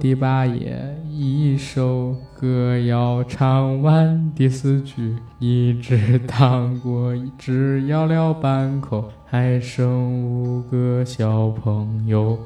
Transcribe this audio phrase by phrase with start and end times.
[0.00, 12.38] 第八页，一首歌要唱完第四句，一只糖果只咬了半口，还剩五个小朋友。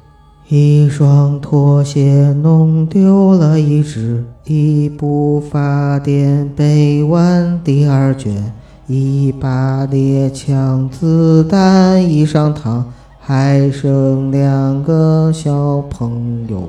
[0.49, 8.53] 一双拖鞋弄丢了一只，一部法典背完第二卷，
[8.89, 12.83] 一把猎枪子弹一上膛，
[13.21, 16.69] 还剩两个小朋友。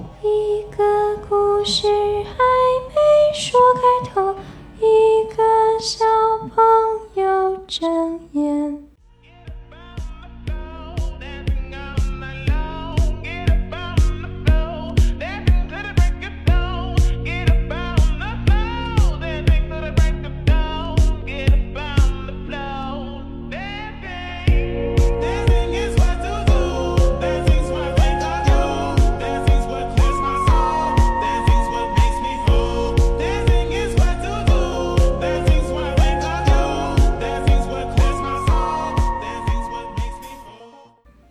[1.65, 2.37] 一个故事还
[2.93, 4.35] 没说开头，
[4.79, 5.43] 一个
[5.79, 6.05] 小
[6.53, 6.63] 朋
[7.15, 8.94] 友睁眼。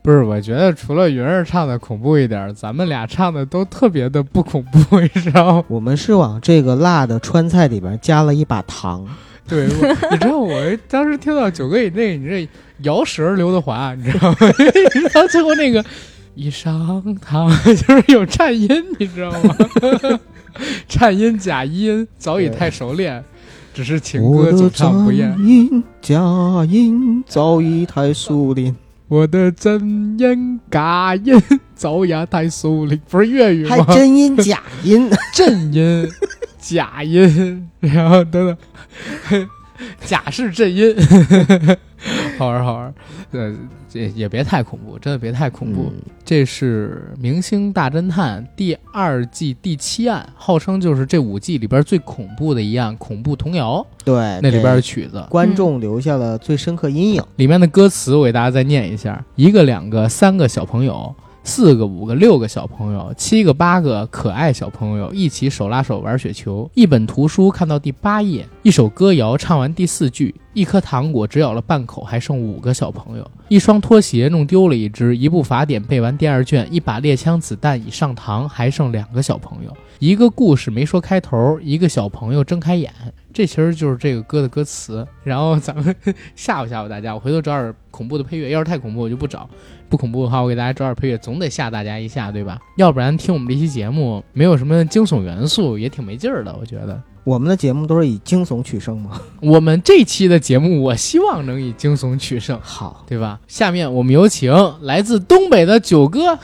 [0.05, 5.65] 不是，我觉得除了云儿唱的恐怖一点，咱们俩唱的都特别的不恐怖，你知道吗？
[5.67, 9.03] 我们是往这个辣的川菜里边加了一把糖。
[9.49, 10.61] 对，我你知道我
[10.91, 12.47] 当时听到九哥以内，你这
[12.83, 14.37] 摇舌刘德华，你知道吗？
[15.11, 15.83] 然后最后那个
[16.35, 19.57] 一上膛就是有颤音，你知道吗？
[20.87, 23.25] 颤音假音早已太熟练，
[23.73, 25.35] 只是情歌总唱不厌。
[25.39, 26.21] 音假
[26.69, 28.77] 音早已太熟练。
[29.07, 31.35] 我的真音假音
[31.75, 33.77] 早牙太熟练，不是粤语吗？
[33.85, 36.09] 还真音假音， 真音
[36.59, 39.49] 假音，然后等等，
[40.05, 40.95] 假是震音，
[42.39, 42.95] 好玩好玩。
[43.31, 43.53] 对，
[43.89, 45.93] 这也别太恐怖，真的别太恐怖。
[45.95, 55.23] 嗯这是《明星大侦探》第二季第七案，号称就是这五季里边最恐怖的一案——恐怖童谣，对，那里边的曲子。
[55.29, 57.23] 观众留下了最深刻阴影。
[57.37, 61.15] 里面的歌词我给大家再念一下：一个、两个、三个小朋友，
[61.47, 66.69] 四个、五个、六个小朋友，七个、八个可爱小朋友一起手拉手玩雪球。
[66.75, 73.31] 一本图书看到第八页，一首歌谣唱完第四句，一颗糖果只咬了半口，还剩五个小朋友。
[73.49, 79.77] 一双拖鞋弄丢了一只，一部法典背完第二卷，一把猎枪子弹已上膛，还剩两个小朋友。
[79.99, 82.93] 一个故事没说开头，一个小朋友睁开眼。
[83.33, 85.07] 这其实就是这个歌的歌词。
[85.23, 85.95] 然后咱们
[86.37, 88.51] 吓唬吓唬大家，我回头找点恐怖的配乐。
[88.51, 89.49] 要是太恐怖，我就不找；
[89.89, 92.59] 不恐怖的话，我给大家找点配乐，总得吓大家一下，对吧？
[92.77, 96.55] 要不然听我们这期节目没有什么惊悚元素，也挺没劲儿的。
[96.61, 99.21] 我觉得我们的节目都是以惊悚取胜嘛。
[99.43, 102.57] 我们这期的节目，我希望能以惊悚取胜。
[102.63, 103.41] 好，对吧？
[103.49, 106.39] 下面我们有请来自东北的九哥，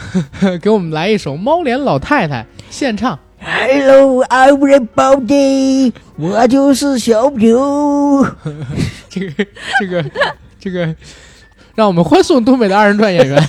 [0.60, 3.16] 给我们来一首《猫脸老太太》现唱。
[3.42, 8.26] Hello everybody，我就是小九。
[9.08, 9.46] 这个
[9.80, 10.04] 这个
[10.60, 10.94] 这个，
[11.74, 13.42] 让我们欢送东北的二人转演员。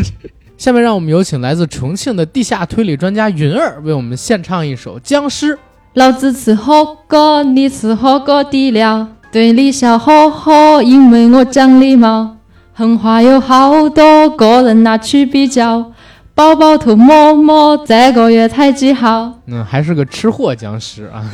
[0.56, 5.54] 下面让我们有请来自重庆的地下推理专家云儿为我们献唱一首《僵尸》。
[5.92, 12.36] 老子吃火锅，你吃火锅底料，对你笑呵呵，因为我讲礼貌。
[12.72, 15.92] 狠话有好多个人拿去比较，
[16.34, 19.32] 宝宝头摸摸，这个月才几号？
[19.46, 21.24] 嗯，还是个吃货僵尸啊，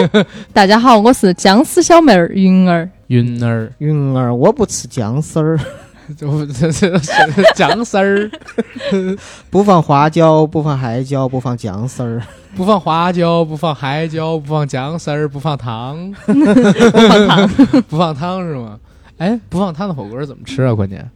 [0.52, 2.86] 大家好，我是僵尸小妹儿云儿。
[3.06, 5.58] 云儿，云儿，我不吃僵尸儿，
[6.14, 6.98] 就这这
[7.54, 8.30] 僵尸儿，
[9.48, 12.20] 不放花椒，不放海椒，不放姜丝儿。
[12.54, 17.48] 不放花椒，不放海椒，不放姜丝儿，不放糖， 不放糖，
[17.88, 18.78] 不放汤是吗？
[19.16, 20.74] 哎，不放汤的火锅怎么吃啊？
[20.74, 21.10] 关键。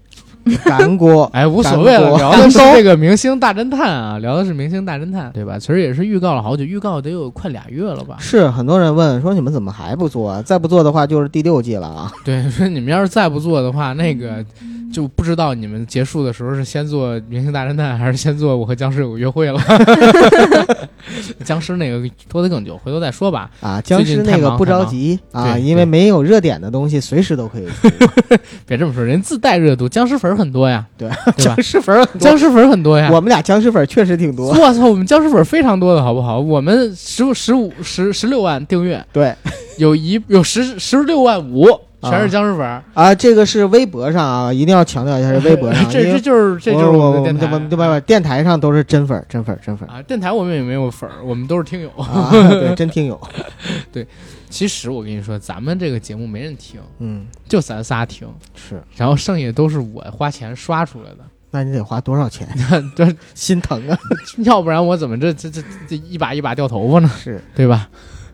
[0.64, 5.58] 干锅，哎，无所谓了，聊的是这个明星大侦探啊， 聊的是明星大侦探，对吧？
[5.58, 8.16] 其实也是预告了好久，预告得有快俩月了吧？
[8.20, 10.42] 是很多人问说你们怎么还不做啊？
[10.42, 12.12] 再不做的话就是第六季了啊！
[12.24, 14.44] 对，说你们要是再不做的话，那个
[14.92, 19.60] 就不知道你们结束的时候是先做明星大侦探，还是先做我和僵尸有个约会了。
[21.44, 23.50] 僵尸那个拖得更久，回头再说吧。
[23.60, 27.88] 啊，僵尸那个不着急啊，因为没有热点的东西随时都可以出。
[28.66, 31.62] 别这么说，人自带热度，僵尸粉儿很多呀，对， 对吧僵？
[31.62, 33.08] 尸粉儿很多僵尸粉儿很多呀。
[33.10, 34.48] 我们俩僵尸粉儿确实挺多。
[34.50, 36.38] 我操，我们僵尸粉儿非常多的好不好？
[36.38, 39.34] 我们十五、十五、十十六万订阅，对
[39.78, 41.66] 有一有十十六万五，
[42.02, 42.82] 全是僵尸粉儿。
[42.94, 47.98] 啊，这个是微博上啊，一定要强调一下是 微博上，这这就是这就是我们的电台对吧？
[48.00, 50.02] 电台上都是真粉儿，真粉儿，真粉儿啊！
[50.02, 51.88] 电台我们也没有粉儿， 我们都是听友。
[51.96, 53.20] 啊，对，真听友。
[53.92, 54.06] 对
[54.48, 61.18] 其实我跟你说，咱们这个节目没人听，嗯，就咱仨听，是，然后剩下都是我花钱刷出来的。
[61.50, 62.46] 那你得花多少钱？
[62.94, 63.98] 这心疼啊！
[64.38, 67.10] 要不然我怎么这这这这一把一把掉头发呢？
[67.18, 67.88] 是，对吧？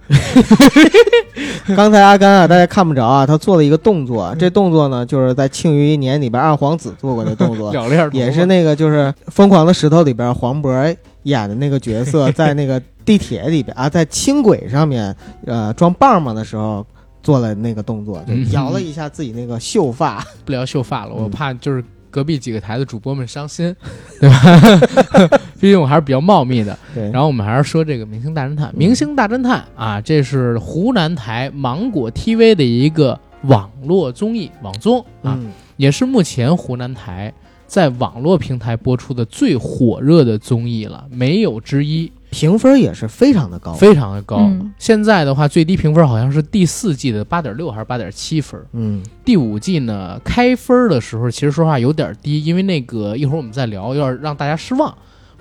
[1.77, 7.73] 刚才阿甘啊，大家看不着啊，他做了一个动作，这动作呢，就是在《庆余年》里边二皇子做过的动作，
[8.13, 15.15] 也是那个就是《疯狂的石头》里边黄渤演的那个角色， 在那个地铁里边啊，在轻轨上面
[15.47, 16.85] 呃装棒棒的时候
[17.23, 18.51] 做了那个动作，就嗯。
[18.53, 20.25] 摇了一下自己那个秀发。
[20.45, 23.75] 不聊秀发了，我嗯怕就是隔壁几个台的主播们伤心，
[24.21, 25.39] 对吧？
[25.59, 26.79] 毕竟我还是比较茂密的。
[26.95, 37.33] 对，然后我们还是说这个《明星大侦探》，《明星大侦探》啊，这是湖南台芒果 TV 的一个网络综艺网综啊，嗯，也是目前湖南台
[37.67, 43.75] 在网络平台播出的最火热的综艺了，没有之一，评分也是非常的高。
[43.75, 44.39] 非常的高。
[44.39, 54.93] 嗯现在的话，最低评分好像是第四季的八点六还是八点七分，嗯第五季呢开分的时候，其实说话有点低，因为那个一会儿我们再聊，有点让大家失望。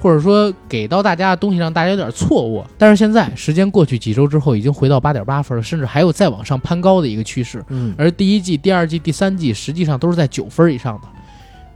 [0.03, 7.63] 或者说给到大家的东西让大家有点错误，但是现在时间过去几周之后，已经回到八点八分了，甚至还有再往上攀高的一个趋势。
[7.69, 11.07] 嗯，而第一季、第二季、第三季实际上都是在九分以上的。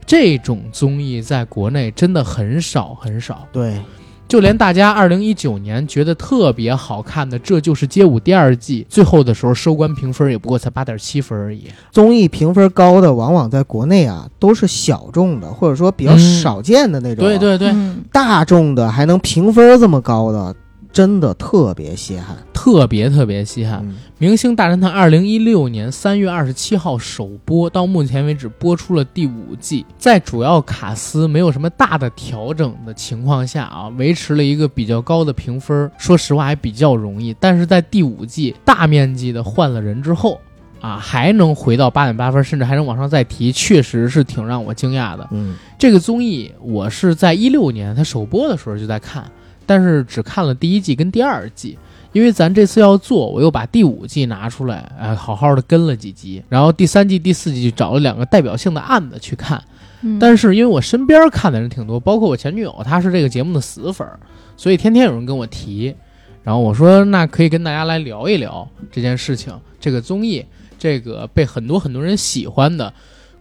[0.07, 3.79] 这种综艺在国内真的很少很少，对，
[4.27, 11.67] 就连大家二零一九年觉得特别好看的《这就是街舞》第二季，最后的时候收官评分也不过才八点七分而已。
[11.91, 17.23] 综艺评分高的往往在国内啊都是小众的，或者说比较嗯少见的那种。
[17.23, 20.55] 对，对对，嗯大众的还能评分这么高的，
[20.91, 22.35] 真的特别稀罕。
[22.53, 23.81] 特别特别稀罕。
[23.83, 35.91] 嗯《明星大侦探》二零一六年三月二十七号首播，到目前为止播出了第五季，在主要卡司没有什么大的调整的情况下啊，维持了一个比较高的评分。
[35.97, 40.39] 说实话还比较容易，但是在第五季大面积的换了人之后
[40.79, 45.27] 啊，还能回到八点八分，甚至还能往上再提，确实是挺让我惊讶的。
[45.31, 49.29] 嗯这个综艺我是在一六年它首播的时候就在看，
[49.65, 51.77] 但是只看了第一季跟第二季，
[52.11, 59.61] 因为咱这次要做，我又把第五季拿出来，哎，好好的跟了几集，然后第三季、第四季就找了两个代表性的案子去看。
[60.01, 64.19] 嗯但是因为我身边看的人挺多，包括我前女友，她是这个节目的死粉儿，
[64.55, 65.95] 所以天天有人跟我提。
[66.43, 70.45] 然后我说，那可以跟大家来聊一聊这件事情，这个综艺，
[70.77, 72.93] 这个被很多很多人喜欢的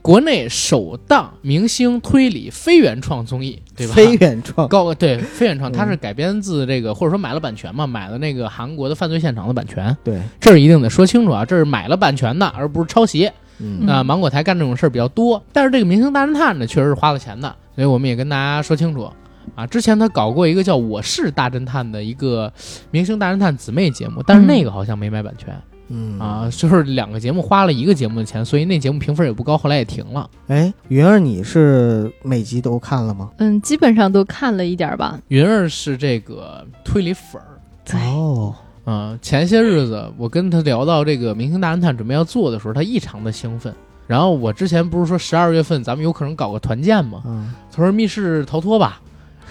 [0.05, 3.95] 国内首档明星推理非原创综艺，对吧？
[3.95, 4.69] 非原创。
[4.69, 13.31] 高对非原创，嗯它是改编自这个，或者说买了版权嘛，买了那个韩国的犯罪现场的版权，对，这是一定得说清楚啊，这是买了版权的，而不是抄袭。
[13.61, 19.11] 嗯啊、芒果台干这种事儿比较多，但是这个《明星大侦探》呢，确实是花了钱的，所以我们也跟大家说清楚
[19.55, 19.67] 啊。
[19.67, 22.53] 之前他搞过一个叫《我是大侦探》的一个
[22.91, 25.74] 《明星大侦探》姊妹节目，但是那个好像没买版权、嗯
[26.19, 30.29] 啊，就是两个节目花了一个节目的钱，所以那节目评分也不高，后来也停了。
[30.47, 33.31] 哎，云儿，你是每集都看了吗？
[33.39, 35.21] 嗯，基本上都看了一点儿吧。
[35.29, 37.99] 云儿是这个推理粉儿。
[37.99, 38.55] 哦，
[38.87, 43.75] 嗯，前些日子我跟他聊到这个《明星大侦探》准备要做的时候，他异常的兴奋。
[44.07, 47.23] 然后我之前不是说十二月份咱们有可能搞个团建吗？
[47.25, 49.01] 嗯，他说密室逃脱吧，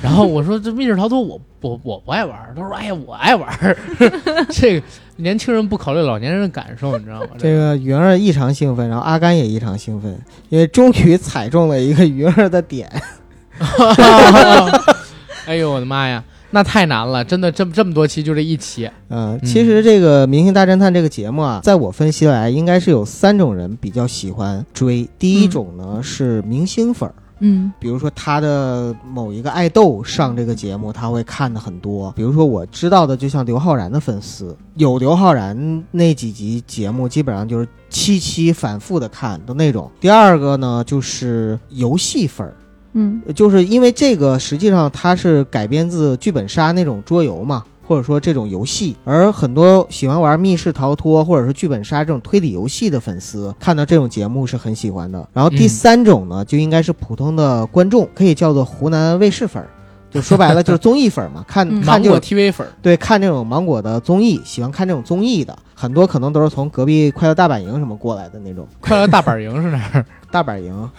[0.03, 3.77] 然后我说这密室逃脱我我我不爱玩儿，他说哎呀我爱玩儿，
[4.51, 7.29] 这个年轻人不考虑老年人的感受，你知道吗？
[7.37, 10.19] 这个云儿异常兴奋，然后阿甘也异常兴奋，
[10.49, 12.91] 因为终于踩中了一个云儿的点。
[15.45, 25.07] 哎呦我的妈呀，那太难了，真的这么这么多期就这一期，嗯，其实这个《明星大侦探》这个节目啊，在我分析来，应该是有三种人比较喜欢追。
[25.17, 32.11] 第一种呢、是明星粉儿，嗯比如说他的某一个爱豆上这个节目，他会看的很多。
[32.15, 39.91] 比如说我知道的，就像刘昊然的粉丝，有刘昊然那几集节目，基本上就是七期反复的看的那种。
[39.99, 42.53] 第二个呢，就是游戏粉儿。
[42.95, 48.95] 嗯就是因为这个，实际上它是改编自剧本杀那种桌游嘛，或者说这种游戏。
[49.03, 55.27] 而很多喜欢玩密室逃脱或者是剧本杀这种推理游戏的粉丝，看到这种节目是很喜欢的。
[55.33, 59.69] 然后第嗯三种呢，就应该是普通的观众，可以叫做湖南卫视粉儿。
[60.11, 68.67] 就说白了就是综艺粉儿嘛，看嗯芒果看这种 TV 粉儿，对看这种芒果的综艺，喜欢看这种综艺的，很多可能都是从隔壁快乐大本营什么过来的那种。
[68.79, 70.05] 快乐大本营是哪儿？
[70.29, 70.89] 大本营，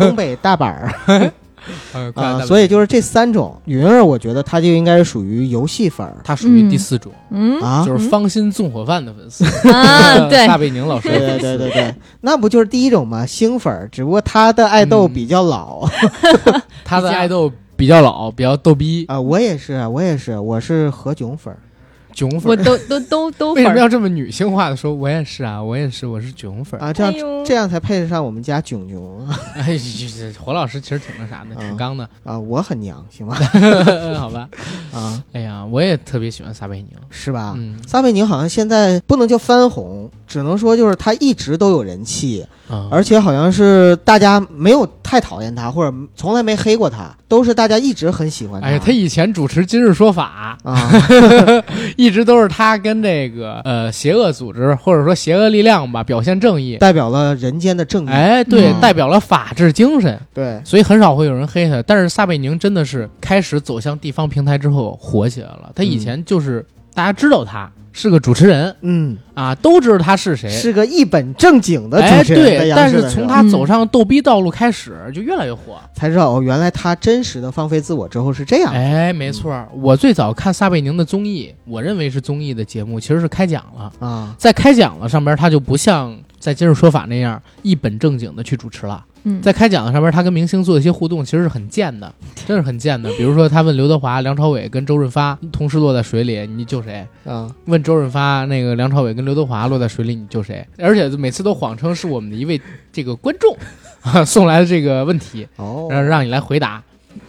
[0.00, 1.32] 东北大板儿。
[2.14, 6.16] 啊、所以就是这三种，云儿我觉得他就应该属于游戏粉儿。
[6.24, 7.60] 他属于第四种，嗯。
[7.60, 7.84] 啊。
[7.86, 10.46] 就是芳心纵火犯的粉丝， 啊，对。
[10.46, 13.24] 大，贝宁老师对对对对，那不就是第一种吗？
[13.26, 15.88] 星粉儿，只不过他的爱豆比较老
[16.84, 19.04] 他的爱豆比较老，比较逗逼。
[19.08, 21.58] 啊、，我也是，我也是，我是何炅粉儿。
[22.14, 22.64] 囧粉儿。
[22.64, 23.78] 都都都 都为什么。
[23.78, 24.94] 要这么女性化的说？
[24.94, 26.84] 我也是啊，我也是，我是囧粉儿。
[26.86, 29.38] 啊，这样、哎这样才配得上我们家囧囧啊！
[29.54, 32.08] 哎，这这火老师其实挺那啥的，挺嗯刚的。
[32.22, 33.36] 啊，我很娘，行吧？
[34.18, 34.48] 好吧，
[34.94, 36.88] 啊，哎呀，我也特别喜欢撒贝宁。
[37.10, 37.52] 是吧？
[37.58, 48.66] 嗯撒贝宁好像现在不能叫翻红，只能说就是他一直都有人气，啊，而且好像是大家没有太讨厌他，或者从来没黑过他，都是大家一直很喜欢他。
[48.66, 50.88] 哎，他以前主持《今日说法啊，》，
[51.96, 56.78] 一直都是他跟这个呃邪恶组织或者说邪恶力量吧表现正义。
[56.78, 58.08] 代表了人间的正义。
[58.08, 61.82] 哎，对，嗯代表了法治精神，对，所以很少会有人黑他。
[61.82, 65.70] 但是撒贝宁真的是开始走向地方平台之后火起来了。
[65.74, 70.50] 他以前就是、大家知道他是个主持人嗯，啊，都知道他是谁。
[70.50, 72.44] 是个一本正经的哎，主持人。
[72.44, 75.78] 在对，但是从他走上逗逼道路开始，就越来越火。
[75.94, 78.72] 才知道哦，原来他真实的放飞自我之后是这样。
[78.74, 83.92] 哎，没错儿，我最早看撒贝宁的综艺，我认为是综艺的节目，其实是开讲了。
[84.00, 86.12] 啊，在开讲了上边，他就不像
[86.44, 89.02] 在今日说法那样一本正经的去主持了。
[89.22, 93.10] 嗯，在开讲的上边，他跟明星做一些互动，其实是很贱的，真是很贱的。
[93.16, 97.06] 比如说，他问刘德华、梁朝伟跟周润发同时落在水里，你救谁？
[97.24, 100.62] 啊，问周润发，那个梁朝伟跟刘德华落在水里，你救谁？
[100.76, 102.60] 而且每次都谎称是我们的一位
[102.92, 103.56] 这个观众
[104.02, 106.82] 啊 送来的这个问题，哦，让让你来回答。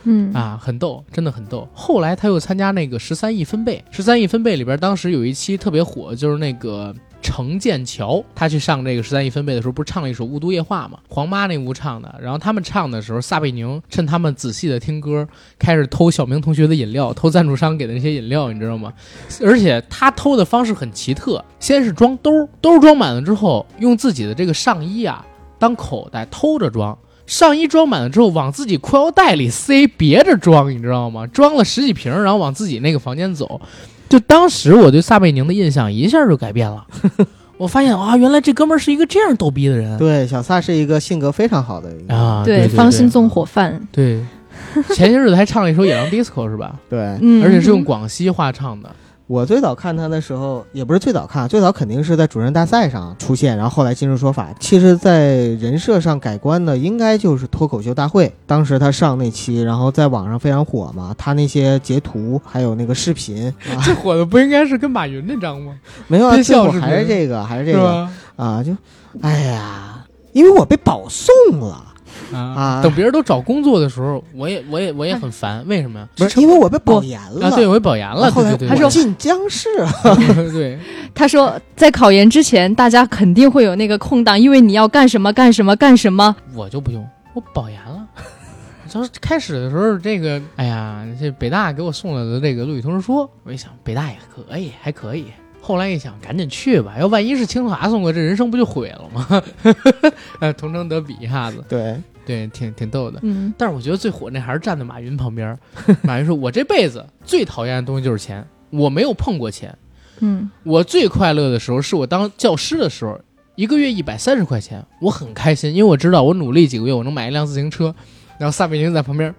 [0.04, 1.66] 嗯啊，很逗，真的很逗。
[1.74, 6.94] 后来他又参加那个十三亿分贝，十三亿分贝里边，当时有一期特别火，就是那个
[7.26, 12.14] 程剑桥，他去上这个十三亿分贝的时候，不是唱了一首《雾都夜话》吗，黄妈那屋唱的。
[12.22, 15.28] 然后他们唱的时候，撒贝宁趁他们仔细的听歌，
[15.58, 18.94] 开始偷小明同学的饮料，偷赞助商给的那些饮料，你知道吗？
[19.42, 25.26] 而且他偷的方式很奇特，先是装兜，兜装满了之后，用自己的这个上衣啊
[25.58, 26.96] 当口袋偷着装。
[27.26, 31.26] 上衣装满了之后，往自己裤腰带里塞，别着装，你知道吗？
[31.26, 33.60] 装了十几瓶，然后往自己那个房间走。
[34.08, 36.86] 就当时我对撒贝宁的印象一下就改变了，
[37.58, 42.14] 我发现啊，原来这哥们儿是一个这样逗逼的人对，小撒是一个性格非常好的一个。
[42.14, 42.44] 啊！
[42.46, 44.24] 对，对芳心纵火犯，对，
[44.96, 46.76] 前些日子还唱了一首《野狼 DISCO》是吧？
[46.90, 48.90] 对，嗯，而且是用广西话唱的。
[49.28, 54.54] 我最早看他的时候，也不是最早看，最早肯定是在主持人大赛上出现，然后后来今日说法。
[54.60, 58.32] 其实，在人设上改观的，应该就是脱口秀大会。
[58.46, 65.74] 当时他上那期，然后在网上非常火嘛，他那些截图还有那个视频啊， 这火的不应该是跟马云那张吗？
[66.06, 68.12] 没有啊，憋最后笑视频还是这个，还是这个吧？
[68.36, 68.76] 啊，就，
[69.22, 71.95] 哎呀，因为我被保送了，
[72.34, 76.08] 啊啊等别人都找工作的时候，我也我也我也很烦，为什么呀？
[76.16, 77.48] 不是因为我被保研了。
[77.48, 79.70] 啊，对，我也保研了，后来对对对，我对进僵尸，
[80.52, 80.80] 对，
[81.14, 86.36] 他说在考研之前，大家肯定会有那个空档，因为你要干什么干什么干什么。
[86.54, 88.06] 我就不用，我保研了。
[88.88, 95.26] 就是开始的时候，这个，哎呀，这北大给我送来的这个录取通知书，我一想北大也可以，还可以。
[95.66, 99.44] 后来一想，赶紧去吧，要万一是清华送过，这人生不就毁了吗？
[100.40, 103.20] 呃，同城得比一下子，对，对，挺挺逗的。
[103.24, 105.58] 嗯，但是我觉得最火那还是站在马云旁边。
[106.04, 109.76] 马云说：“我这辈子最讨厌的东西就是钱，我没有碰过钱。
[110.20, 113.20] 嗯，我最快乐的时候是我当教师的时候，
[113.56, 117.96] 一个月一百三十块钱，我很开心，因为我知道我努力几个月，我能买一辆自行车。
[118.38, 119.34] 然后撒贝宁在旁边，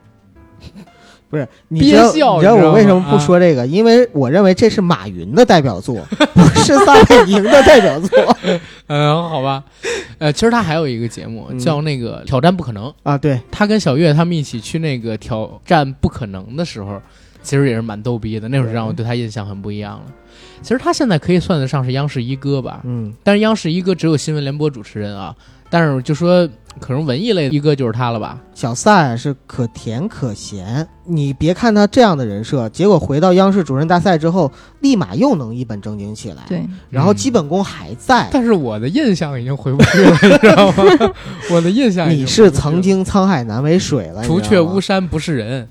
[1.28, 3.66] 不是，你知道憋笑你知道我为什么不说这个？
[3.66, 8.36] 因为我认为这是马云的代表作， 不是撒贝宁的代表作。
[8.86, 9.64] 嗯，好吧，
[10.18, 11.58] 呃，其实他还有一个节目嗯。
[11.58, 13.18] 叫那个《挑战不可能》，啊。
[13.18, 17.02] 对，他跟小岳他们一起去那个挑战不可能的时候，
[17.42, 20.04] 其实也是蛮逗逼的，那会儿让我对他印象很不一样了。
[20.62, 25.34] 其实他现在可以算得上是央视一哥吧，嗯，但是央视一哥只有新闻联播主持人啊，
[25.68, 28.38] 但是就说可能文艺类的一哥就是他了吧？
[28.54, 30.86] 小撒是可甜可咸。
[31.08, 38.28] 你别看他这样的人设，结果回到央视主持人大赛之后，立马又能一本正经起来。，对，然后基本功还在。
[38.32, 40.84] 但是我的印象已经回不去了，你知道吗？
[41.50, 45.68] 我的印象已经你是曾经沧海难为水了，除却巫山不是人，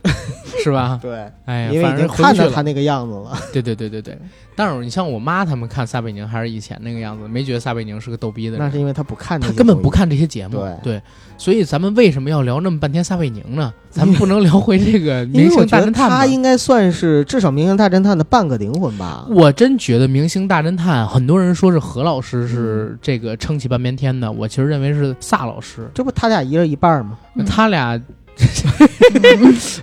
[0.63, 0.99] 是吧？
[1.01, 2.07] 对，哎呀，因为已经。
[2.07, 3.37] 看到他那个样子了。
[3.51, 4.17] 对对对对对。
[4.57, 8.59] 但是你像我妈他们看撒贝宁还是以前那个样子，没觉得撒贝宁是个逗逼的人。
[8.59, 11.01] 那是因为他不看他根本不看这些节目，对
[11.37, 13.73] 所以咱们为什么要聊那么半天撒贝宁呢？
[13.89, 16.25] 咱们不能聊回这个因明星大侦探吗他？
[16.25, 19.25] 应该算是至少《明星大侦探》的半个灵魂吧。
[19.29, 27.17] 我真觉得《明星大侦探》，很多人说是何老师嗯是这个撑起半边天的，我其实认为是撒老师，这不他俩一人一半吗？
[27.35, 27.99] 嗯他俩。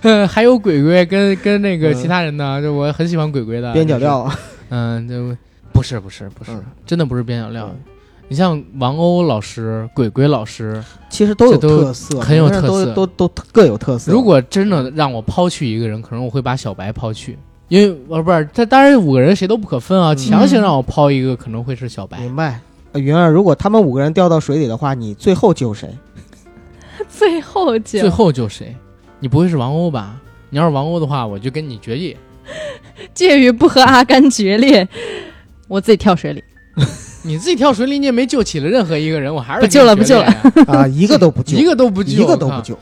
[0.01, 5.35] 呃，还有鬼鬼跟跟那个嗯其他人呢，就我很喜欢鬼鬼的边角，料，啊嗯，就
[5.71, 7.79] 不是不是不是嗯，真的不是边角料嗯。
[8.29, 14.11] 你像王鸥老师、鬼鬼老师，其实都有特色，很有特色都都都各有特色。
[14.11, 22.19] 如果真的让我抛去一个人，可能我会把小白抛去，因为呃不是，这当然五个人谁都不可分啊，嗯强行让我抛一个可能会是小白。
[22.19, 22.59] 明白。
[22.93, 25.89] 呃云儿，如果他们五个人掉到水里的话，你最后救谁？
[27.15, 28.75] 最后救最后救谁？
[29.19, 30.19] 你不会是王鸥吧？
[30.49, 32.17] 你要是王鸥的话，我就跟你决裂。
[33.13, 34.87] 介于不和阿甘决裂，
[35.67, 36.43] 我自己跳水里。
[37.23, 40.25] 你自己跳水里，你也没救起了任何一个人，我还是不救了不救了
[40.67, 42.77] 啊，一个都不救，一个都不救，一个都不救。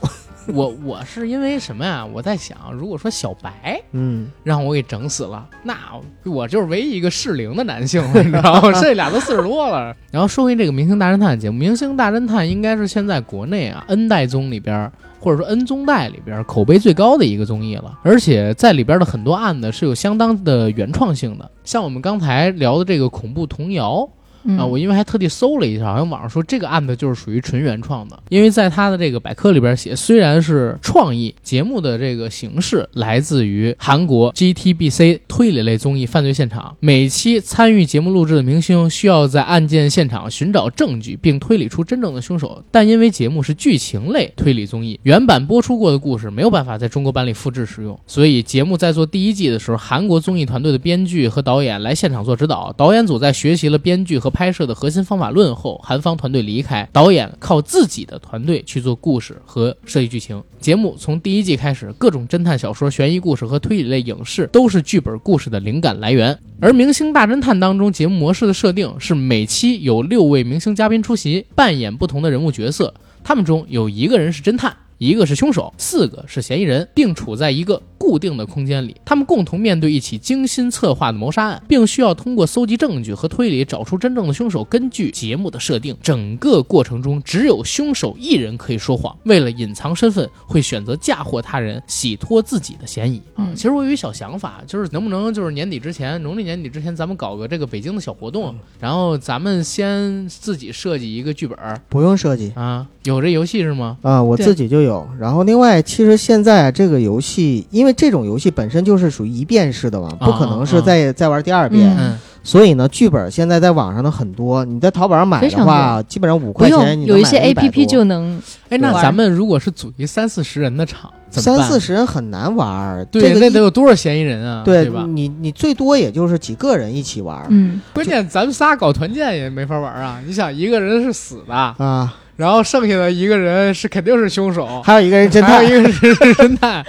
[0.54, 2.06] 我我是因为什么呀？
[2.06, 5.76] 我在想，如果说小白嗯，让我给整死了，那
[6.24, 8.72] 我就是唯一一个适龄的男性了，你知道吗？
[8.82, 9.96] 这俩都四十多了。
[10.12, 24.10] 然后说回这个《明星大侦探》节目，《明星大侦探》应该是现在国内啊 N 代宗里边，或者说 N 宗代里边口碑最高的一个综艺了，而且在里边的很多案子是有相当的原创性的，像我们刚才聊的这个恐怖童谣。
[24.58, 42.64] 啊，我因为还特地搜了一下，好像网上说这个案子就是属于纯原创的，因为在他的这个百科里边写，虽然是创意节目的这个形式来自于韩国 GTBC 推理类综艺《犯罪现场》，每期参与节目录制的明星需要在案件现场寻找证据，并推理出真正的凶手。
[42.72, 60.42] 但因为节目是剧情类推理综艺，原版播出过的故事没有办法在中国版里复制使用，所以节目在做第一季的时候，韩国综艺团队的编剧和导演来现场做指导，导演组在学习了编剧和拍摄的核心方法论后，韩方团队离开，导演靠自己的团队去做故事和设计剧情。
[60.60, 66.38] 节目从第一季开始，各种侦探小说、悬疑故事和推理类影视都是剧本故事的灵感来源。
[66.60, 74.76] 而《明星大侦探》当中，节目模式的设定是每期有六位明星嘉宾出席，扮演不同的人物角色，他们中有一个人是侦探。
[75.02, 78.96] 一个是凶手，四个是嫌疑人，并处在一个固定的空间里。
[79.04, 84.64] 他们共同面对一起精心策划的谋杀案，并需要通过搜集证据和推理找出真正的凶手。
[84.64, 89.18] 根据节目的设定，整个过程中只有凶手一人可以说谎。
[89.24, 93.18] 为了隐藏身份，会选择嫁祸他人，洗脱自己的嫌疑。
[93.34, 101.58] 啊，嗯其实我有一小想法，就是能不能就是年底之前，农历年底之前，咱们搞个这个北京的小活动，然后咱们先自己设计一个剧本
[101.90, 103.98] 不用设计啊，有这游戏是吗？
[104.04, 104.91] 啊，我自己就有。
[105.20, 111.90] 然后另外，其实现在这个游戏，因为这种游戏本身就是属于一遍式的嘛，不可能是再再玩第二遍。
[111.92, 112.20] 嗯嗯。
[112.44, 123.06] 所以呢，剧本现在在网上的很多，你在淘宝上买的话，基本上五块钱用有一些 A 100 P P 就能哎，那咱们如果是组一三四十人的场，怎么办三四十人很难玩。
[123.12, 124.64] 对，这个那得有多少嫌疑人啊？
[124.66, 125.06] 对吧？
[125.08, 130.20] 你你最多也就是几个人一起玩嗯，关键咱们仨搞团建也没法玩啊！
[130.26, 135.52] 你想，一个人是死的，啊，然后剩下的一个人是肯定是凶手，还有一个人侦探。
[135.52, 135.72] 还有一。
[135.72, 136.84] 个人是侦探，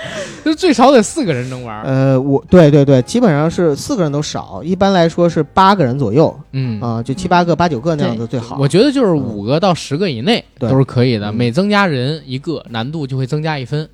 [0.44, 1.82] 就最少得四个人能玩。
[1.82, 6.34] 呃，我对对对，基本上是四个人都少，一般来说是八个人左右。
[6.52, 8.56] 嗯，啊、就七八个、八九个那样子最好。
[8.58, 11.34] 我觉得就是五个到十个以内都是可以的，嗯。
[11.34, 13.88] 每增加人一个，难度就会增加一分，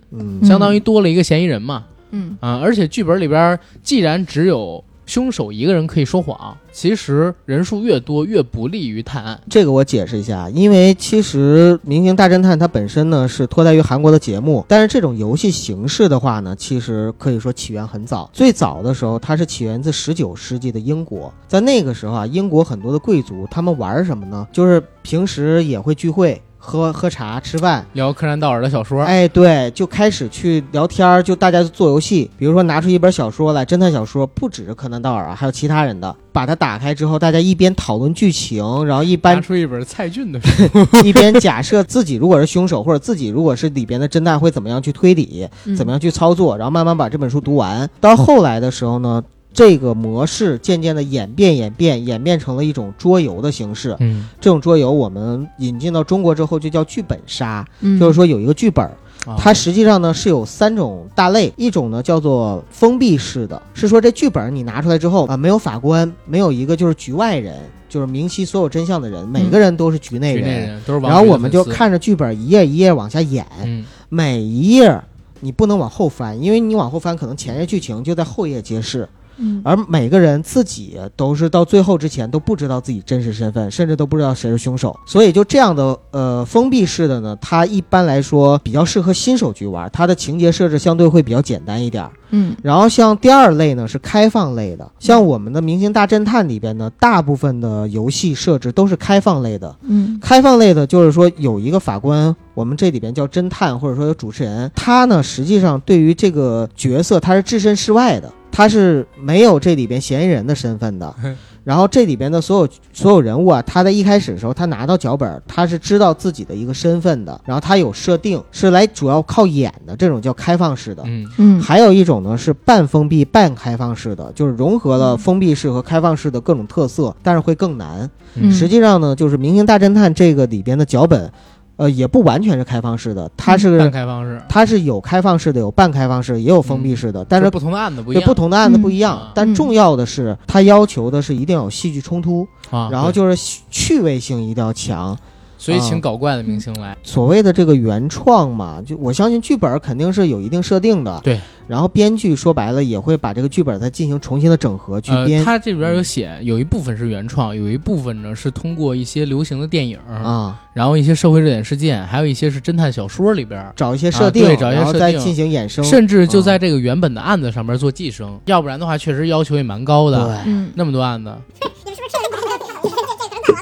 [0.45, 1.85] 相当于多了一个嫌疑人嘛。
[2.13, 2.37] 嗯。
[2.41, 9.41] 啊，而且剧本里边既然只有凶手一个人可以说谎，其实人数越多越不利于探案。
[9.49, 18.29] 这个我解释一下，因为其实《明星大侦探》它本身呢是脱胎于韩国的节目，但是这种游戏形式的话呢，其实可以说起源很早。
[18.35, 24.47] 最早的时候，它是起源自19世纪的英国，在那个时候啊，英国很多的贵族他们玩什么呢？
[24.53, 26.39] 就是平时也会聚会。
[26.69, 40.63] 喝喝茶、吃饭，聊柯南道尔的小说，哎，对，就开始去聊天儿，就大家就做游戏，比如说拿出一本小说来，侦探小说，不只是柯南道尔啊，还有其他人的，把它打开之后，大家一边讨论剧情，然后一拿般出一本蔡骏的书，
[41.03, 45.75] 一边假设自己如果是凶手，或者自己如果是里边的侦探会怎么样去推理，嗯。
[45.75, 47.89] 怎么样去操作，然后慢慢把这本书读完。
[48.01, 49.23] 到后来的时候呢，
[49.59, 53.97] 这个模式渐渐的演变、演变、演变成了一种桌游的形式。
[53.99, 58.87] 嗯，这种桌游我们引进到中国之后就叫剧本杀，嗯，就是说有一个剧本，
[59.27, 67.57] 啊它实际上呢是有三种大类，一种呢叫做封闭式的，是说这剧本你拿出来之后啊，没有法官，没有一个就是局外人，
[67.89, 70.81] 就是明晰所有真相的人，每个人都是局内局人。
[71.03, 75.03] 然后我们就看着剧本一页一页往下演，嗯，每一页
[75.41, 79.09] 你不能往后翻，因为你往后翻，可能前页剧情就在后页揭示。
[79.39, 84.99] 嗯而每个人自己都是到最后之前都不知道自己真实身份，甚至都不知道谁是凶手。
[85.07, 92.11] 所以就这样的呃封闭式的呢，它一般来说比较适合新手去玩，它的情节设置相对会比较简单一点儿。
[92.31, 99.75] 嗯然后像第二类呢是开放类的，像我们的《明星大侦探》里边呢，大部分的游戏设置都是开放类的。
[99.83, 111.15] 嗯开放类的，就是说有一个法官，我们这里边叫侦探，或者说有主持人，他呢实际上对于这个角色他是置身事外的，他是没有这里边嫌疑人的身份的。
[111.65, 121.03] 然后这里边的所有所有人物啊，他在一开始的时候，他拿到脚本，他是知道自己的一个身份的，然后他有设定，是来主要靠演的这种叫开放式的。
[121.07, 128.09] 嗯嗯还有一种呢是半封闭半开放式的，就是融合了封闭式和开放式的各种特色，但是会更难。
[128.35, 131.31] 嗯实际上呢，就是《明星大侦探》这个里边的脚本，
[131.79, 139.19] 呃，也不完全是开放式的，它是、半开放式，它是有开放式的，有半开放式，也有封闭式的，但是不同的案子不一样，对不同的案子不一样。
[139.23, 145.17] 嗯但重要的是，它要求的是一定要有戏剧冲突，啊，然后就是趣味性一定要强。
[145.59, 151.21] 所以请搞怪的明星来，所谓的这个原创嘛，就我相信剧本肯定是有一定设定的。
[151.25, 151.39] 对。
[151.67, 165.19] 然后编剧说白了也会把这个剧本再进行重新的整合去呃，编、他这里边有写，有一部分是原创，有一部分呢是通过一些流行的电影，啊，然后一些社会热点事件，还有一些是侦探小说里边，找一些设定，啊对找一些然后设定。
[165.19, 165.85] 再进行衍生。
[165.85, 170.25] 甚至就在这个原本的案子上面做寄生，要不然的话，确实要求也蛮高的。
[170.25, 170.71] 对，嗯。
[170.75, 171.31] 那么多案子，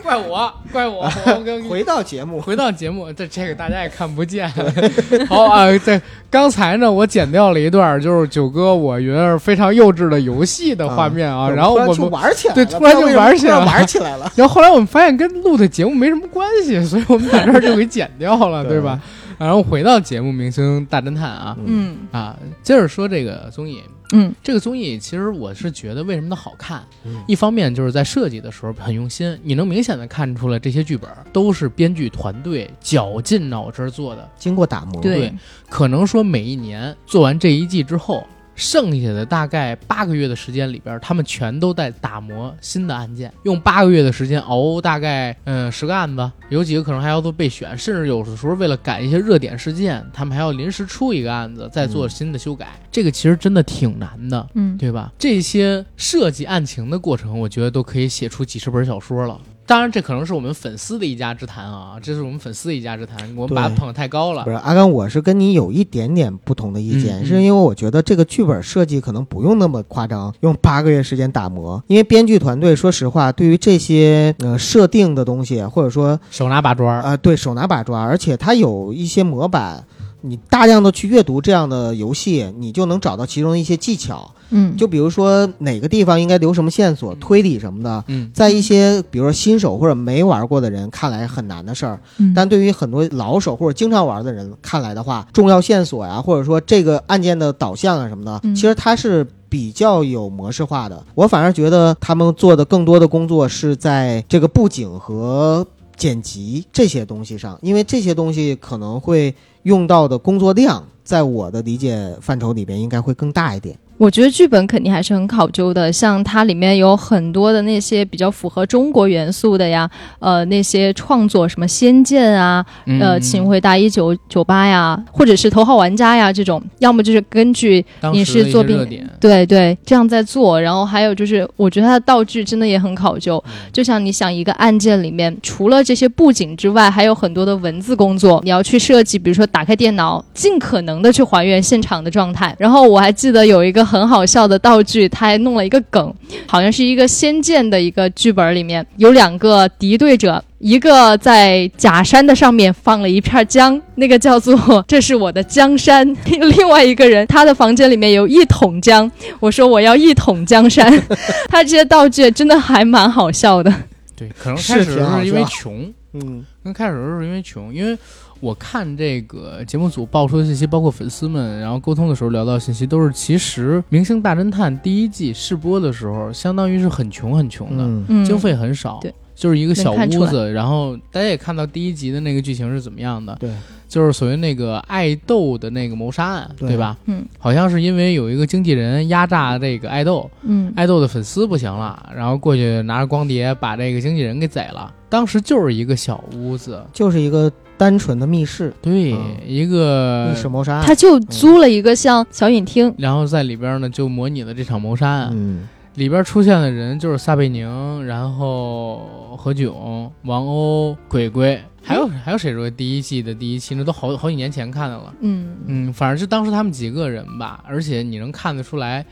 [0.06, 1.04] 怪我， 怪我，
[1.36, 4.48] 我跟回到节目，回到节目，这这个大家也看不见。
[5.28, 12.06] 好啊，这刚才呢，我剪掉了一段，就是九哥我觉得非常幼稚的游戏的画面啊，然后我们。
[12.06, 14.30] 玩起来了，对突然就玩起来了然玩起来了。
[14.36, 19.00] 然后后来我们发现跟录的节目没什么关系，所以我们把这儿就给剪掉了，对对吧？
[19.38, 24.34] 然后回到节目《明星大侦探》啊嗯啊，接着说这个综艺，嗯。
[24.42, 27.22] 这个综艺其实我是觉得为什么它好看，嗯。
[27.26, 34.28] 一方面就是在设计的时候很用心，你能明显的看出来这些剧本都是编剧团队绞尽脑汁儿做的。
[34.38, 35.32] 经过打磨，对。
[35.68, 52.68] 可能说每一年做完这一季之后，剩下的大概八个月的时间里边，他们全都在打磨新的案件，用八个月的时间熬大概嗯十个案子，有几个可能还要做备选，甚至有的时候为了赶一些热点事件，他们还要临时出一个案子，再做新的修改。
[52.90, 54.48] 这个其实真的挺难的。
[54.54, 55.12] 嗯对吧？
[55.18, 59.38] 这些设计案情的过程，我觉得都可以写出几十本小说了。
[59.66, 64.50] 当然，这可能是我们粉丝的一家之谈啊，这是我们粉丝的一家之谈，我们把它捧得太高了不。
[64.50, 71.82] 是阿甘，我是跟你有一点点不同的意见，是因为我觉得这个剧本设计可能不用那么夸张，用八个月时间打磨。
[71.88, 79.84] 因为编剧团队说实话，对于这些呃设定的东西，或者说手拿把抓儿，啊、对手拿把抓，而且它有一些模板。
[80.28, 84.30] 你大量的去阅读这样的游戏，你就能找到其中的一些技巧。
[84.50, 92.32] 嗯，就比如说哪个地方应该留什么线索、推理什么的，嗯，在一些比如说新手或者没玩过的人看来很难的事儿，嗯。
[92.34, 98.54] 但对于很多老手或者经常玩的人看来的话，重要线索呀，或者说这个案件的导向啊什么的，嗯。
[98.54, 101.04] 其实它是比较有模式化的。
[101.16, 109.34] 我反而觉得他们做的更多的工作是在这个布景和剪辑这些东西上，因为这些东西可能会
[109.66, 113.76] 用到的工作量，在我的理解范畴里边应该会更大一点。
[113.98, 122.64] 我觉得剧本肯定还是很考究的，像它里面有很多的那些比较符合中国元素的呀，呃，那些创作什么《仙剑》啊，
[123.00, 128.76] 呃，嗯请回答一九九八呀，或者是头号玩家呀这种，要么就是根据影视作品
[129.18, 133.42] 对对这样在做，然后还有就是，我觉得它的道具真的也很考究。
[133.46, 142.54] 嗯就像你想一个案件里面，除了这些布景之外，还有很多的文字工作，你要去设计，比如说打开电脑，尽可能的去还原现场的状态。
[142.58, 146.12] 然后我还记得有一个很好笑的道具，他还弄了一个梗，
[146.46, 150.42] 好像是一个《仙剑》的一个剧本里面有两个敌对者。
[150.58, 156.16] 一个在假山的上面放了一片姜，那个叫做 “这是我的江山”。
[156.24, 160.90] 另外一个人，他的房间里面有一桶姜， 我说我要一桶江山。
[161.48, 163.72] 他这些道具真的还蛮好笑的。
[164.16, 167.96] 对，可能开始是因为穷，嗯刚开始是因为穷，因为
[168.40, 183.50] 我看这个节目组爆出的信息，包括粉丝们，然后沟通的时候聊到信息，都是其实《明星大侦探》第一季试播的时候，相当于是很穷很穷的，经费很少，对，就是一个小屋子，然后大家也看到第一集的那个剧情是怎么样的，对，
[183.88, 186.68] 就是所谓那个爱豆的那个谋杀案，对。
[186.68, 186.96] 对吧？
[187.06, 187.24] 嗯。
[187.38, 190.72] 好像是因为有一个经纪人压榨这个爱豆，嗯。
[190.76, 194.92] 爱豆的粉丝不行了，然后过去拿着光碟把这个经纪人给宰了。
[195.08, 199.36] 当时就是一个小屋子，就是一个单纯的密室，对，嗯。
[199.46, 200.86] 一个密室谋杀案。
[200.86, 215.14] 他就租了一个像小影厅，然后在里边呢就模拟了这场谋杀案，嗯，里边出现的人就是撒贝宁，然后何炅、王鸥、鬼鬼，还有还有谁说第一季的第一期那都好好几年前看的了。
[215.20, 215.56] 嗯。
[215.66, 219.04] 嗯，反正就当时他们几个人吧，而且你能看得出来，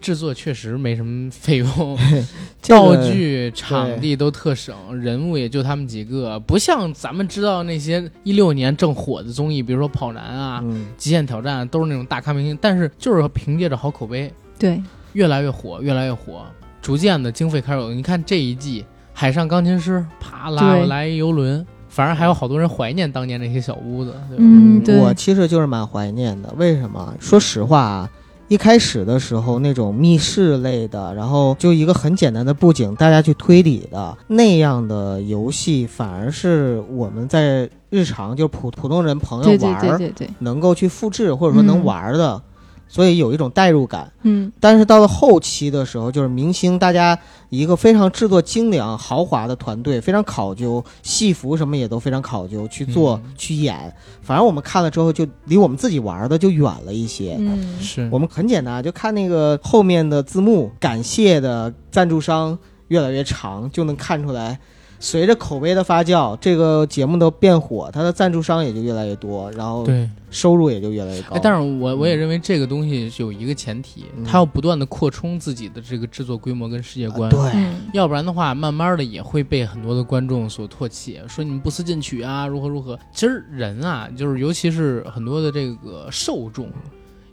[0.00, 1.98] 制作确实没什么费用，
[2.68, 14.80] 道具、场地都特省，人物也就他们几个，不像咱们知道那些一六年正火的综艺，比如说《跑男》啊、嗯，极限挑战》，都是那种大咖明星，但是就是凭借着好口碑，对，
[15.14, 16.44] 越来越火，越来越火。
[16.82, 17.92] 逐渐的经费开始有。
[17.92, 18.82] 你看这一季
[19.12, 24.44] 《海上钢琴师》，啪拉来一游轮，反而还有好多人怀念当年那些小屋子，对吧？
[24.44, 26.54] 嗯，对，我其实就是蛮怀念的。
[26.56, 27.12] 为什么？
[27.18, 28.10] 说实话啊，
[28.48, 41.84] 一开始的时候那种密室类的，然后就一个很简单的布景，大家去推理的那样的游戏，反而是我们在日常就普普通人朋友玩儿对对对，能够去复制或者说能嗯。
[41.84, 42.40] 玩儿的，
[42.88, 44.12] 所以有一种代入感。
[44.22, 47.18] 嗯但是到了后期的时候，就是明星大家
[47.48, 53.94] 一个非常制作精良、豪华的团队，非常考究，戏服什么也都非常考究去做、嗯去演。
[54.22, 57.36] 反正我们看了之后，就离我们自己玩的就远了一些。
[57.38, 64.58] 嗯，是我们很简单，就看那个后面的字幕，感谢的赞助商越来越长，就能看出来。
[64.98, 70.08] 随着口碑的发酵，这个节目的变火，它的赞助商也就越来越多，然后对。
[70.28, 71.36] 收入也就越来越高。
[71.36, 77.30] 哎，但是我我也认为这个东西有一个前提，嗯它要不断的扩充自己的这个制作规模跟世界观。
[77.30, 82.98] 啊对，嗯要不然的话，慢慢的也会被很多的观众所唾弃，说你们不思进取啊，如何如何。
[83.14, 86.68] 其实人啊，就是尤其是很多的这个受众，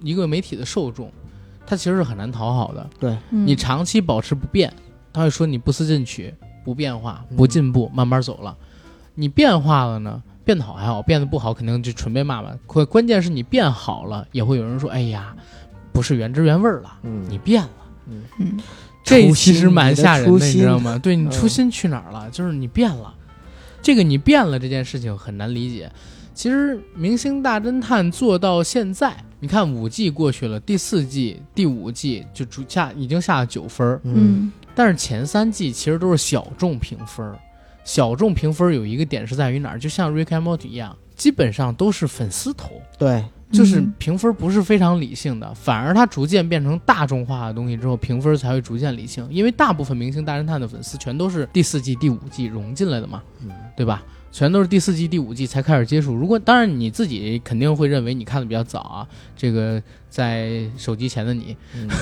[0.01, 1.11] 一个媒体的受众，
[1.65, 2.89] 他其实是很难讨好的。
[3.01, 4.71] 对，嗯你长期保持不变，
[5.11, 8.55] 他会说你不思进取、不变化、嗯不进步，慢慢走了。
[9.15, 12.49] 你变化了呢，变得好还好，变得不好肯定就纯被骂骂。
[12.65, 15.35] 关关键是你变好了，也会有人说，哎呀，
[15.91, 17.69] 不是原汁原味儿了，嗯，你变了。
[18.07, 18.57] 嗯
[19.03, 20.97] 这其实蛮吓人的，你知道吗？
[20.97, 22.29] 对你嗯初心去哪儿了？
[22.31, 23.13] 就是你变了，
[23.81, 25.91] 这个你变了这件事情很难理解。
[26.33, 37.37] 其实《明星大侦探》做到现在，你看五季过去了，第四季、第五季就主下已经下了九分儿，嗯嗯但是前三季其实都是小众评分儿。
[37.83, 39.79] 小众评分儿有一个点是在于哪儿？
[39.79, 49.27] 就像《Rick and Morty》一样，基本上都是粉丝投，对，就是嗯评分不是非常理性的，反而它逐渐变成大众化的东西之后，评分才会逐渐理性。
[49.29, 54.01] 因为大部分《明星大侦探》的粉丝全都是第四季、第五季融进来的嘛，嗯对吧？
[54.33, 56.11] 全都是第四季、第五季才开始接触。
[56.15, 61.55] 如果当然你自己肯定会认为你看的比较早啊，这个在手机前的你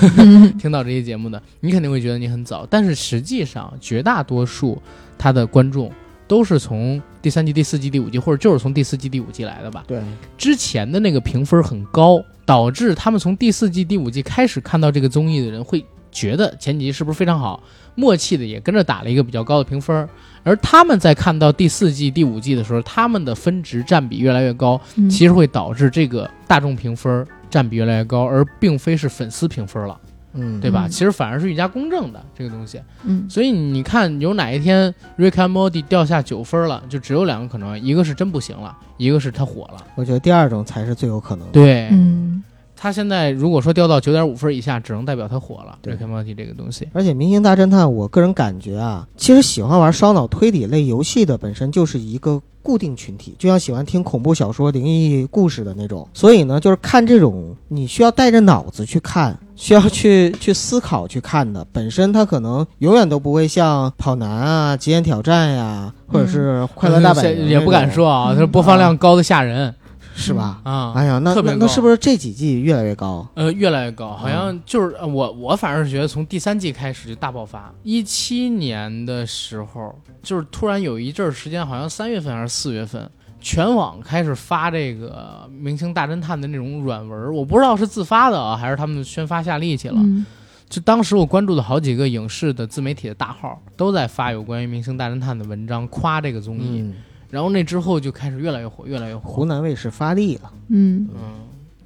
[0.58, 2.66] 听到这些节目的，你肯定会觉得你很早。
[2.68, 4.80] 但是实际上，绝大多数
[5.18, 5.92] 他的观众
[6.26, 9.84] 都是从第三季、第四季、第五季，或者就是从第四季、第五季来的吧。
[9.86, 10.00] 对，
[10.38, 17.60] 之前的那个评分很高，导致他们从第四季、第五季开始看到这个综艺的人会觉得前几集是不是非常好，
[17.96, 20.08] 默契的也跟着打了一个比较高的评分。
[20.44, 29.96] 而他们在看到第四季、第五季的时候，他们的分值占比越来越高，嗯其实会导致这个大众评分占比越来越高，而并非是粉丝评分了，
[30.34, 30.86] 嗯，对吧？
[30.86, 32.80] 嗯其实反而是愈加公正的这个东西。
[33.04, 39.86] 嗯所以你看，有哪一天 Rick and Morty 掉下九分了，就只有两个可能，一个是真不行了，一个是他火了。
[39.94, 41.52] 我觉得第二种才是最有可能的。
[41.52, 42.42] 对，嗯
[42.82, 45.78] 他现在如果说掉到九点五分以下，只能代表他火了。
[45.80, 56.08] 对 Rick and Morty 这个东西，而且《明星大侦探》，我个人感觉啊，其实喜欢玩烧脑推理类游戏的本身就是一个固定群体，就像喜欢听恐怖小说、灵异故事的那种。
[56.12, 69.72] 所以呢，就是看这种你需要带着脑子去看，需要去 去思考去看的，本身它可能永远都不会像跑男啊、极限挑战呀、或者是快乐大本营、嗯也不敢，说啊，它播放量高的吓人
[70.14, 70.60] 是吧？
[70.64, 70.92] 啊。
[70.94, 73.26] 哎呀，那特别高那那是不是这几季越来越高？
[73.34, 77.72] 呃，越来越高，好像就是呃我我反正是觉得从第三季开始就大爆发。
[77.82, 89.96] 一七年的时候，就是突然有一阵儿时间，好像三月份还是四月份，全网开始发这个《明星大侦探》的那种软文儿，我不知道是自发的啊，还是他们宣发下力气了。
[89.98, 90.24] 嗯
[90.72, 96.80] 就当时我关注的好几个影视的自媒体的大号都在发有关于《明星大侦探》的文章，夸这个综艺。
[96.80, 96.94] 嗯，
[97.32, 99.44] 然后那之后就开始越来越火，越来越火湖。
[99.46, 101.20] 南卫视发力了，嗯嗯，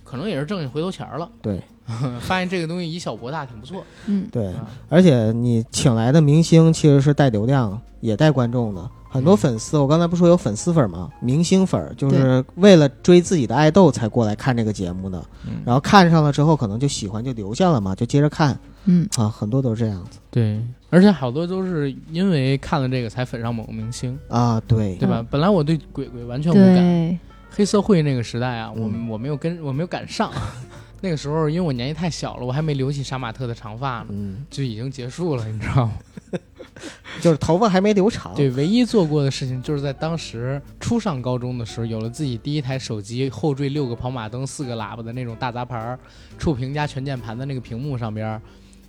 [0.02, 1.30] 可能也是挣下回头钱儿了。
[1.40, 1.62] 对，
[2.18, 3.84] 发现这个东西以小博大，挺不错。
[4.06, 4.48] 嗯对。
[4.48, 8.90] 啊而且你请来的明星其实是带流量，也带观众的。
[9.08, 11.08] 很多粉丝，我刚才不说有粉丝粉吗？
[11.20, 24.96] 明星粉儿就是为了追自己的爱豆才过来看这个节目的，嗯，然后看上了之后，可能就喜欢就留下了嘛，就接着看嗯啊，很多都是这样子对，而且好多都是因为看了这个才粉上某个明星，啊，对。
[24.96, 25.24] 对吧？
[25.30, 27.18] 本来我对鬼鬼完全无感，
[27.50, 30.30] 黑社会那个时代啊，我嗯我没有跟我没有赶上。
[31.02, 35.92] 那个时候因为我年纪太小了，我还没留起杀马特的长发呢，嗯，就已经结束了，你知道吗？
[37.20, 45.98] 就是头发还没留长，对，唯一做过的事情就是在当时初上高中的时候，有了自己第一台手机，后缀六个跑马灯、四个喇叭的那种大杂牌，
[46.38, 48.42] 触屏加全键盘的那个屏幕上边儿，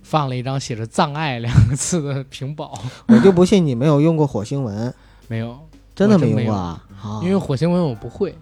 [0.08, 2.78] 放了一张写着“葬爱”两个字的屏保。
[3.08, 4.92] 我就不信你没有用过火星文，
[5.28, 5.58] 没有，
[5.94, 6.82] 真的没有用过啊？
[7.02, 8.34] 啊因为火星文我不会。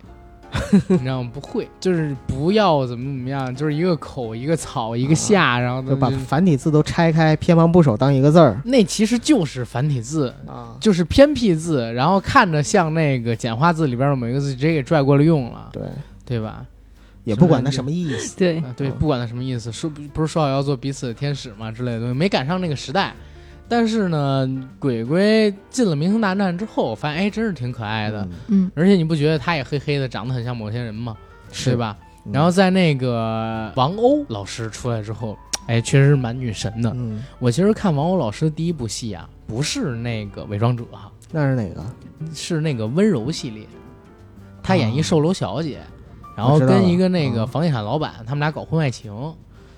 [0.88, 1.30] 你知道吗？
[1.34, 10.76] 不会，就是不要怎么怎么样，就是一个口一个草一个下，然后就把繁体字都拆开，偏旁部首当一个字儿那其实就是繁体字，啊。
[10.80, 15.82] 就是偏僻字，然后看着像那个简化字里边的某一个字，直接给拽过来用了，对，
[16.24, 16.64] 对吧？
[17.26, 18.36] 也不管它什么意思。
[18.36, 23.12] 对，啊，对，嗯不管他什么意思，说不不是说好要做彼此的天使嘛之类的东西，没赶上那个时代。
[23.68, 31.16] 但是呢，鬼鬼进了明星大战之后，发现哎，真是挺可爱的，嗯嗯而且你不觉得他也黑黑的，长得很像某些人吗？
[31.50, 31.76] 是对？
[31.76, 31.98] 吧？
[32.00, 35.36] 嗯然后在那个王鸥老师出来之后，
[35.66, 36.92] 哎，确实蛮女神的。
[36.96, 41.84] 嗯，我其实看王鸥老师的第一部戏啊，不是那个伪装者啊，那是哪个？
[42.34, 43.64] 是那个温柔系列，
[44.60, 45.80] 她演一啊售楼小姐，
[46.36, 49.12] 然后跟一个那个房地产老板，他们俩搞婚外情。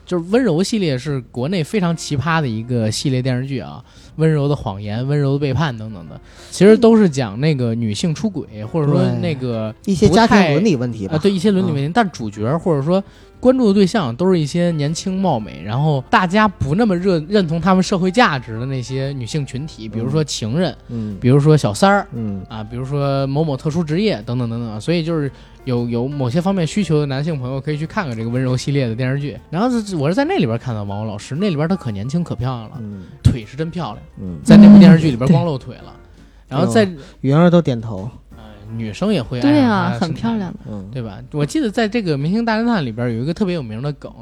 [0.05, 3.85] 就是温柔系列是国内非常奇葩的一个系列电视剧啊，
[4.17, 6.19] 温柔的谎言、温柔的背叛等等的，
[6.51, 11.17] 其实都是讲那个女性出轨，或者说那个一些家庭伦理问题吧。
[11.17, 13.05] 啊，对一些伦理问题，但主角或者说
[13.41, 25.31] 关注的对象都是一些年轻貌美，然后大家不那么认认同他们社会价值的那些女性群体，比如说情人，嗯比如说小三儿嗯啊，比如说某某特殊职业等等等等，所以就是
[25.65, 29.39] 有有某些方面需求的男性朋友可以去看看这个温柔系列的电视剧。
[29.51, 35.95] 然后是我是在那里边看到王鸥老师，那里边她可年轻可漂亮了，嗯腿是真漂亮，嗯，在那部电视剧里边光露腿了。
[36.49, 36.89] 然后在
[37.21, 38.11] 云儿都点头。
[38.69, 40.59] 呃女生也会爱对啊，很漂亮的。
[40.71, 41.19] 嗯，对吧？
[41.33, 44.13] 我记得在这个《明星大侦探》里边有一个特别有名的梗，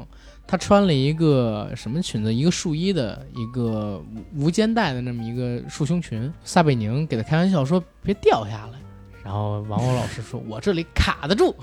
[0.47, 2.33] 她穿了一个什么裙子？
[2.33, 4.01] 一个束衣的一个
[4.33, 6.31] 无无肩带的那么一个束胸裙。
[6.43, 8.79] 撒贝宁给她开玩笑说：“别掉下来。”
[9.23, 11.53] 然后王鸥老师说：“我这里卡得住。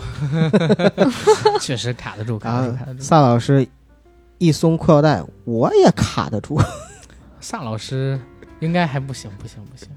[1.60, 3.02] ”确实卡得住，卡得住，卡得啊，住。
[3.02, 3.66] 萨老师
[4.36, 6.60] 一松裤腰带，我也卡得住。
[7.40, 8.20] 撒老师
[8.60, 9.88] 应该还不行，不行，不行，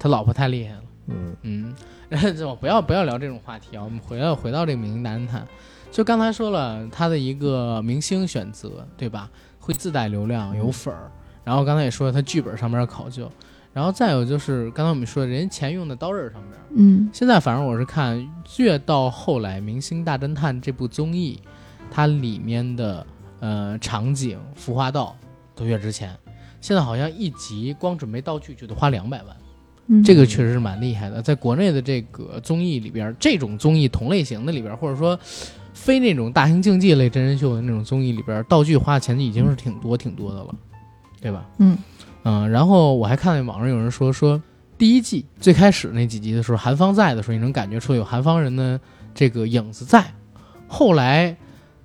[0.00, 0.82] 他老婆太厉害了。
[1.06, 2.01] 嗯嗯，这
[2.46, 5.46] 我不要不要聊这种话题啊，我们回到回到这个明星大侦探，
[5.90, 9.30] 就刚才说了他的一个明星选择，对吧？
[9.58, 11.10] 会自带流量，有粉儿。
[11.44, 13.30] 然后刚才也说了他剧本上面的考究，
[13.72, 16.52] 然后再有就是刚才我们说的人家钱用的刀刃上面。
[16.74, 21.40] 嗯现在反正我是看越到后来，《明星大侦探》这部综艺，
[21.90, 23.06] 它里面的
[23.40, 25.16] 呃场景、服化道
[25.54, 26.16] 都越值钱。
[26.60, 29.36] 现在好像一集光准备道具就得花两百万。
[29.86, 35.18] 嗯，这个确实是蛮厉害的，在国内的这个综艺里边，这种综艺同类型的里边，或者说
[35.74, 40.54] 非那种大型竞技类真人秀的那种综艺里边，道具花的钱已经是挺多挺多的了，
[41.20, 41.44] 对吧？
[41.58, 41.76] 嗯
[42.24, 44.40] 嗯，然后我还看见网上有人说说，
[44.78, 48.80] 第一季最开始那几集的时候，韩方在的时候，你能感觉出有韩方人的
[49.14, 50.04] 这个影子在，
[50.68, 51.36] 后来。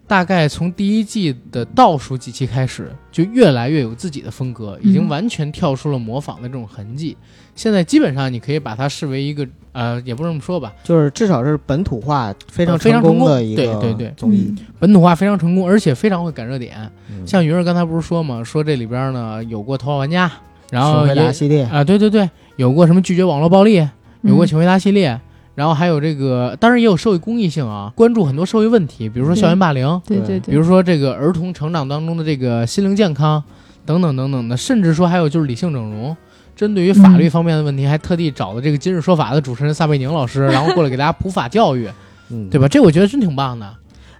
[0.07, 7.17] 大概从第一季的倒数几期开始，就越来越有自己的风格，已经嗯完全跳出了模仿的这种痕迹。
[7.53, 14.55] 现在基本上你可以把它视为一个呃，也不这么说吧，就是至少是本土化非常呃非常成功的一个对对对综艺。
[14.79, 16.89] 本土化非常成功，而且非常会赶热点。
[17.11, 20.27] 嗯像云儿刚才不是说嘛，说这里边呢有过《头号玩家》，
[20.71, 23.85] 然后请回答也系列，啊、对对对，有过什么拒绝网络暴力，
[24.21, 25.19] 有过嗯请回答系列，
[25.57, 33.43] 然后还有这个，当然也有社会公益性啊，关注很多社会问题，比如说校园霸凌，对对对对，比如说这个儿童成长当中的这个心灵健康
[33.83, 36.15] 等等等等的，甚至说还有就是理性整容。
[36.55, 41.89] 针对于法律方面的问题，还特地找了这个《今日说法》的主持人撒贝宁老师，然后过来给大家普法教育，
[42.29, 42.67] 嗯，对吧？
[42.67, 43.67] 这我觉得真挺棒的。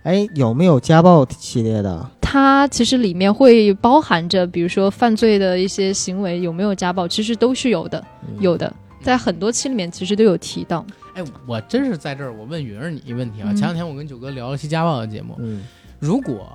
[0.02, 2.04] 哎，有没有家暴系列的？
[2.20, 8.72] 它其实里面会包含着，比如说犯罪的一些行为有没有家暴，其实都是有的，嗯有的，
[9.02, 10.86] 在很多期里面其实都有提到。
[11.14, 13.48] 哎，我真是在这儿，我问云儿你一个问题啊。
[13.50, 15.64] 嗯前两天我跟九哥聊了期家暴的节目，嗯，
[16.00, 16.52] 如果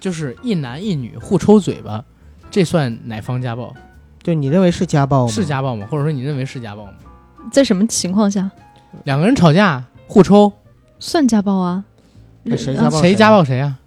[0.00, 2.04] 就是一男一女互抽嘴巴，
[2.50, 3.74] 这算哪方家暴？
[4.22, 5.32] 对你认为是家暴吗？
[5.32, 5.86] 是家暴吗？
[5.90, 6.92] 或者说你认为是家暴吗？
[7.52, 8.50] 在什么情况下
[9.04, 10.52] 两个人吵架互抽，
[10.98, 11.84] 算家暴啊？
[12.56, 13.78] 谁家暴谁家暴谁啊？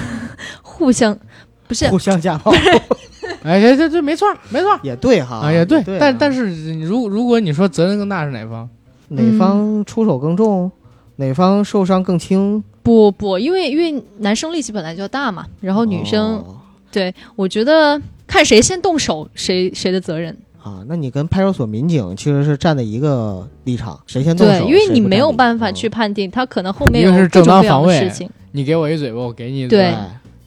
[0.62, 1.18] 互相
[1.66, 2.52] 不是互相家暴
[3.42, 5.82] 哎，这这这没错儿没错儿也对哈，啊，也对。
[5.82, 8.68] 对啊，但但是如如果你说责任更大是哪方？
[9.08, 10.70] 哪方出手更重，
[11.16, 12.62] 哪方受伤更轻？
[12.82, 16.54] 不不，因为因为男生力气本来就大嘛，然后女生、哦
[16.90, 20.34] 对我觉得看谁先动手，谁谁的责任。
[20.62, 28.28] 啊，那你跟派出所民警其实是站在一个立场，谁先动手，对，因为你没有办法去嗯判定他可能后面一个有是正当各种各样防卫的事情。
[28.52, 29.94] 你给我一嘴巴，我给你一对嘴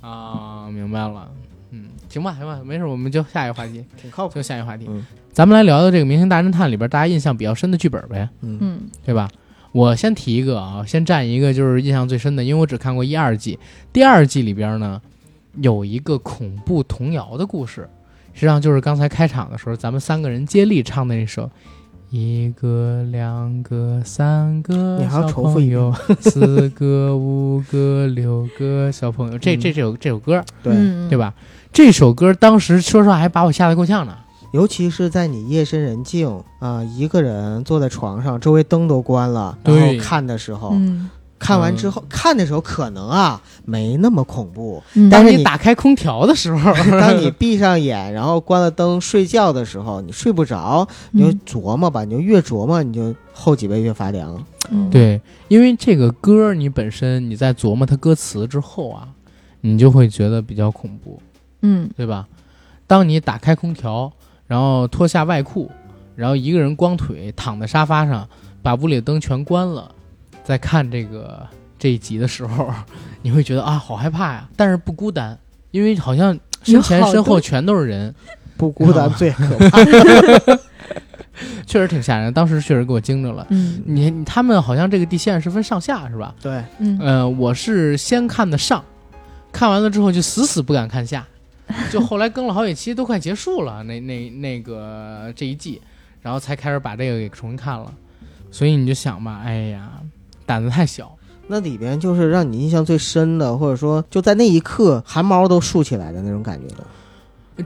[0.01, 1.27] 啊，明白了。
[2.12, 4.36] 嗯，行吧行吧，没事，我们就下一个话题， 挺靠谱。
[4.36, 4.86] 就下一个话题。
[4.89, 8.28] 嗯咱们来聊聊这个《明星大侦探》里边大家印象比较深的剧本呗。
[8.41, 9.30] 嗯嗯对吧？
[9.72, 13.57] 我先提一个啊，先占一个就是印象最深的，因为我只看过一二季。
[13.93, 15.01] 第二季里边呢，
[15.62, 17.88] 有一个恐怖童谣的故事，
[18.34, 21.45] 实际上就是刚才开场的时候，咱们三个人接力唱的那首
[22.12, 29.38] 《一个、两个、三个你还要小重复一遍朋友，四个、五个、六个小朋友。
[29.38, 31.18] 这这这首这首歌，对，嗯对？
[31.18, 31.34] 吧？
[31.72, 34.14] 这首歌当时说实话还把我吓得够呛呢。
[34.51, 41.09] 尤其是在你夜深人静啊、一个人坐在床上，周围灯都关了，然后看的时候，嗯
[41.41, 46.71] 看完之后、看的时候可能啊没那么恐怖，嗯，但是你当你打开空调的时候，
[47.01, 54.41] 当你闭上眼，然后关了灯睡觉的时候，你睡不着，你就嗯琢磨吧，你就越琢磨，你就后脊背越发凉。
[54.69, 59.07] 嗯，对，因为这个歌你本身你在琢磨它歌词之后啊，
[59.61, 61.19] 你就会觉得比较恐怖，
[61.61, 61.89] 嗯。
[61.97, 62.27] 对吧？
[62.85, 64.11] 当你打开空调，
[64.47, 65.71] 然后脱下外裤，
[66.15, 68.27] 然后一个人光腿躺在沙发上，
[68.61, 69.93] 把屋里的灯全关了，
[70.43, 72.69] 在看这个这一集的时候，
[73.21, 74.47] 你会觉得啊，好害怕呀！
[74.55, 75.37] 但是不孤单，
[75.71, 78.13] 因为好像身前身后全都是人，
[78.57, 79.79] 不孤单啊最可怕。
[81.65, 82.31] 确实挺吓人。
[82.33, 83.47] 当时确实给我惊着了。
[83.49, 86.35] 嗯你你他们好像这个地线是分上下是吧？
[86.41, 88.83] 对，嗯呃，我是先看的上，
[89.51, 91.25] 看完了之后就死死不敢看下，
[91.89, 95.81] 就后来更了好几期，都快结束了，那那那个这一季，
[96.21, 97.91] 然后才开始把这个给重新看了。
[98.51, 99.89] 所以你就想吧，哎呀，
[100.51, 101.09] 胆子太小。
[101.47, 106.83] 那里边就是让你印象最深的，或者说就在那一刻汗毛都竖起来的那种感觉的。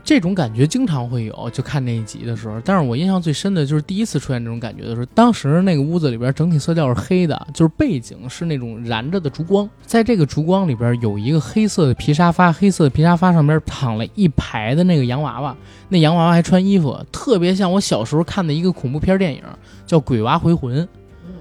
[0.04, 2.60] 这种感觉经常会有，就看那一集的时候。
[2.64, 15.56] 但是我印象最深的就是第一次出现这种感觉的时候，当时那个屋子里边整体色调是黑的，就是背景是那种燃着的烛光，在这个烛光里边有一个黑色的皮沙发，黑色的皮沙发上边躺了一排的那个洋娃娃，
[15.88, 19.40] 那洋娃娃还穿衣服，特别像我小时候看的一个恐怖片电影，
[19.86, 20.82] 叫《鬼娃回魂》。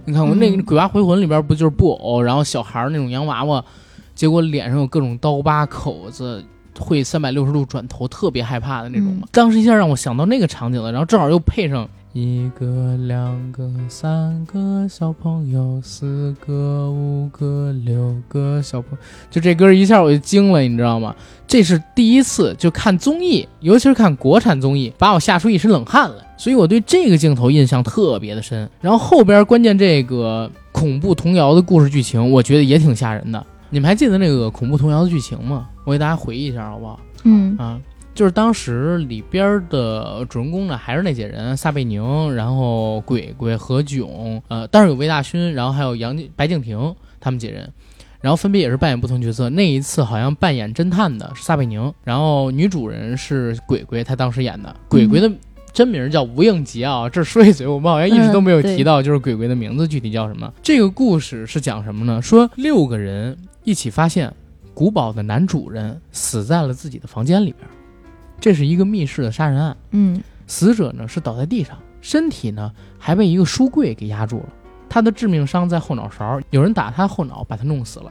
[0.05, 3.63] 你看过那个嗯《鬼娃回魂》里边不就是布偶，然后小孩儿那种洋娃娃，
[4.13, 6.43] 结果脸上有各种刀疤口子，
[6.79, 9.27] 会三百六十度转头，特别害怕的那种嘛。
[9.31, 18.97] 当时一下让我想到那个场景了，然后正好又配上一个、两个、三个小朋友，四个、五个、六个小朋友，
[19.29, 21.15] 就这歌一下我就惊了，你知道吗？
[21.47, 26.24] 这是第一次就看综艺，尤其是看国产综艺，把我吓出一身冷汗来。
[26.37, 28.69] 所以我对这个镜头印象特别的深。
[28.81, 33.45] 然后后边关键这个恐怖童谣的故事剧情，我觉得也挺吓人的。
[33.69, 35.69] 你们还记得那个恐怖童谣的剧情吗？
[35.85, 36.99] 我给大家回忆一下好不好？
[37.23, 37.79] 嗯啊，
[38.13, 47.67] 就是当时里边的主人公呢，还是那些人，撒贝宁，然后鬼鬼何炅，呃，当然有魏大勋，然后还有杨白敬亭他们几人，
[48.21, 49.49] 然后分别也是扮演不同角色。
[49.49, 54.73] 那一次好像扮演侦探的是撒贝宁，然后女主人是鬼鬼，她当时演的。
[54.87, 55.29] 鬼鬼的
[55.75, 60.49] 真名叫吴应杰啊，这儿说一嘴，我们好像一直都没有提到，就是鬼鬼的名字具体叫什么。
[60.63, 62.21] 这个故事是讲什么呢？
[62.21, 64.33] 说六个人一起发现
[64.73, 67.67] 古堡的男主人死在了自己的房间里边，
[68.39, 69.75] 这是一个密室的杀人案。
[69.91, 74.45] 嗯死者呢是倒在地上，身体呢还被一个书柜给压住了。
[74.87, 78.09] 他的致命伤在后脑勺，有人打他后脑，把他弄死了。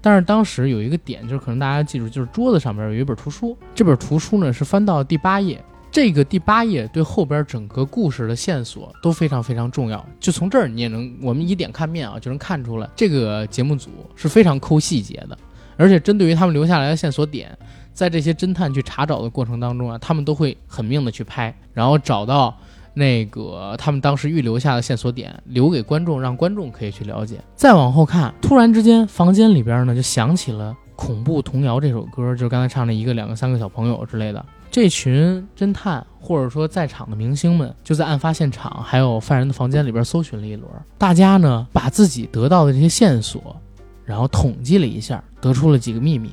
[0.00, 5.60] 但是当时有一个点，就是可能大家记住，就是桌子上边有一本图书，这本图书呢是翻到第八页。
[5.92, 10.04] 这个第八页对后边整个故事的线索都非常非常重要。
[10.20, 15.36] 就从这儿你也能，我们以点看面啊，就能看出来这个节目组是非常抠细节的，
[15.76, 17.56] 而且针对于他们留下来的线索点，
[17.92, 22.56] 在这些侦探去查找的过程当中啊，他们都会狠命的去拍，然后找到
[22.94, 27.38] 那个他们当时预留下的线索点，留给观众，让观众可以去了解。
[27.56, 34.44] 再往后看，突然之间，房间里边呢就响起了《恐怖童谣》这首歌，就是刚才唱的一个、两个、三个小朋友之类的。
[34.70, 40.68] 这群侦探或者说在场的明星们，就在案发现场还有犯人的房间里边搜寻了一轮。
[40.96, 43.56] 大家呢把自己得到的这些线索，
[44.04, 46.32] 然后统计了一下，得出了几个秘密。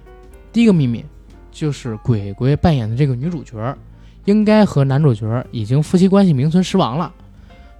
[0.53, 1.03] 第一个秘密
[1.51, 3.75] 就是鬼鬼扮演的这个女主角，
[4.25, 7.11] 应该和男主角已经夫妻关系名存实亡了，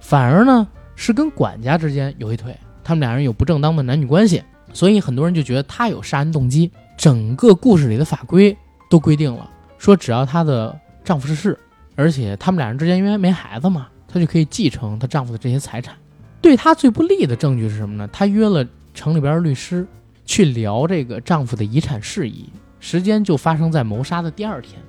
[0.00, 4.42] 反而呢是跟管家之间有一腿，他们俩人有不正当的男女关系，
[4.72, 6.68] 所以很多人就觉得他有杀人动机。
[6.96, 8.56] 整个故事里的法规
[8.90, 9.48] 都规定了，
[9.78, 11.58] 说只要她的丈夫逝世，
[11.96, 15.94] 而且他们俩人之间因为没孩子嘛，她就可以继承她丈夫的这些财产。
[16.42, 18.08] 对她最不利的证据是什么呢？
[18.12, 19.86] 她约了城里边的律师
[20.24, 22.48] 去聊这个丈夫的遗产事宜，
[22.80, 24.80] 时间就发生在谋杀的第二天，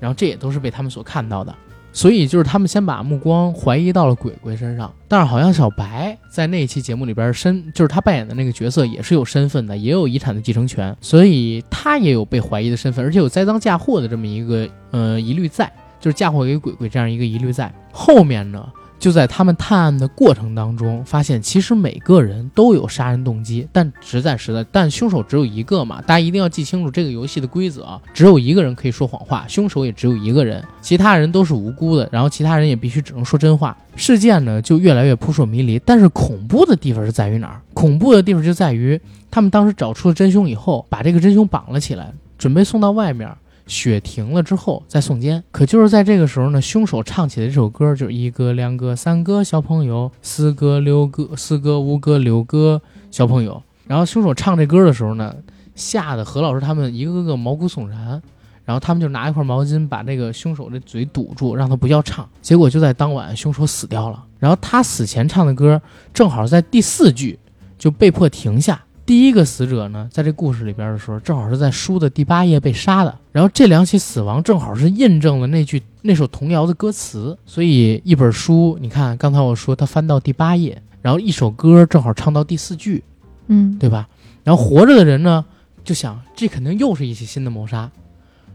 [0.00, 1.54] 然后这也都是被他们所看到的。
[1.94, 17.72] 所以就是他们先把目光怀疑到了鬼鬼身上，但是好像小白在那一期节目里边身，就是他扮演的那个角色也是有身份的，也有遗产的继承权，所以他也有被怀疑的身份，而且有栽赃嫁祸的这么一个呃疑虑在，就是嫁祸给鬼鬼这样一个疑虑在。
[17.92, 18.68] 后面呢，
[18.98, 33.76] 就在他们探案的过程当中，发现其实每个人都有杀人动机，但实在实在，但凶手只有一个嘛，大家一定要记清楚这个游戏的规则啊，只有一个人可以说谎话，凶手也只有一个人，其他人都是无辜的，然后其他人也必须只能说真话。
[33.96, 37.60] 事件呢就越来越扑朔迷离，但是恐怖的地方是在于哪儿？
[37.74, 43.30] 恐怖的地方就在于他们当时找出了真凶以后，把这个真凶绑了起来，准备送到外面。
[43.66, 53.62] 雪停了之后再送监，可就是在这个时候呢，凶手唱起的这首歌就是一个、两个、三个小朋友，四个、六个、四个、五个、六个小朋友。
[53.86, 55.34] 然后凶手唱这歌的时候呢，
[55.74, 58.20] 吓得何老师他们一个个毛骨悚然。
[58.66, 62.26] 然后他们就拿一块毛巾把这个凶手的嘴堵住，让他不要唱。
[62.40, 64.24] 结果就在当晚，凶手死掉了。
[64.38, 65.78] 然后他死前唱的歌
[66.14, 67.38] 正好在第四句
[67.78, 68.82] 就被迫停下。
[69.06, 73.14] 第一个死者呢，在这故事里边的时候，正好是在书的第八页被杀的。
[73.32, 77.36] 然后这两起死亡正好是印证了那句那首童谣的歌词。
[77.44, 83.04] 所以一本书，你看刚才我说他翻到第八页，然后一首歌正好唱到第四句，
[83.48, 84.08] 嗯，对吧？
[84.42, 85.44] 然后活着的人呢，
[85.84, 87.90] 就想这肯定又是一起新的谋杀，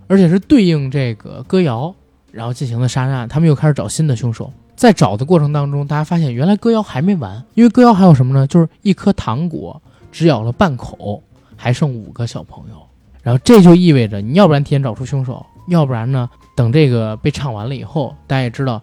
[0.08, 1.94] 而且是对应这个歌谣，
[2.32, 3.30] 然后进行的杀人案。
[3.30, 4.52] 他们又开始找新的凶手。
[4.76, 8.48] 在找的过程当中，大家发现原来歌谣还没完，因为歌谣还有什么呢？
[8.48, 9.80] 就是一颗糖果。
[10.12, 11.22] 只咬了半口，
[11.56, 12.76] 还剩五个小朋友，
[13.22, 18.82] 然后这就意味着你要不然提前找出凶手，要不然呢，等这个被唱完了以后，大家也知道，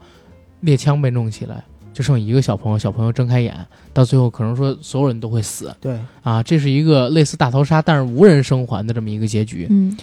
[0.61, 1.63] 猎枪被弄起来，
[1.93, 3.55] 就剩一个小朋友，小朋友睁开眼，
[3.93, 9.97] 到最后可能说所有人都会死，对啊，这是一个类似大逃杀，但是无人生还的这么一个结局，嗯。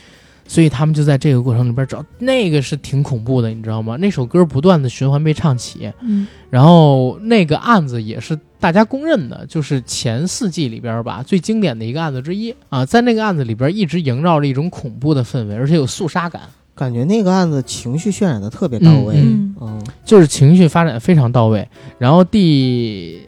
[0.46, 3.96] 所以他们就在这个过程里边找，那个是挺恐怖的，你知道吗？
[3.96, 16.44] 那首歌不断的循环被唱起，嗯，然后那个案子也是大家公认的，就是前四季里边吧最经典的一个案子之一啊，在那个案子里边一直营造着一种恐怖的氛围，而且有肃杀感，
[16.74, 21.68] 感觉那个案子情绪渲染的特别到位，嗯嗯，就是情绪发展非常到位。
[21.98, 23.20] 然后第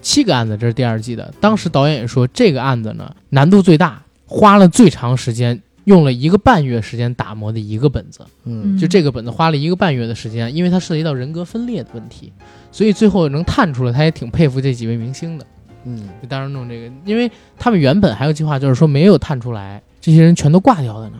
[0.00, 5.60] 七个案子，这是第二季的，当时导演也说这个案子呢难度最大，花了最长时间。
[5.84, 12.32] 用了一个半月时间打磨的一个本子，嗯，就这个本子花了一个半月的时间，因为它涉及到人格分裂的问题，
[12.70, 15.46] 所以最后能探出来，他也挺佩服这几位明星的，
[15.84, 21.16] 嗯，就当时弄这个，因为他们原本还有计划，就是说没有探出来，这些人全都挂掉了呢。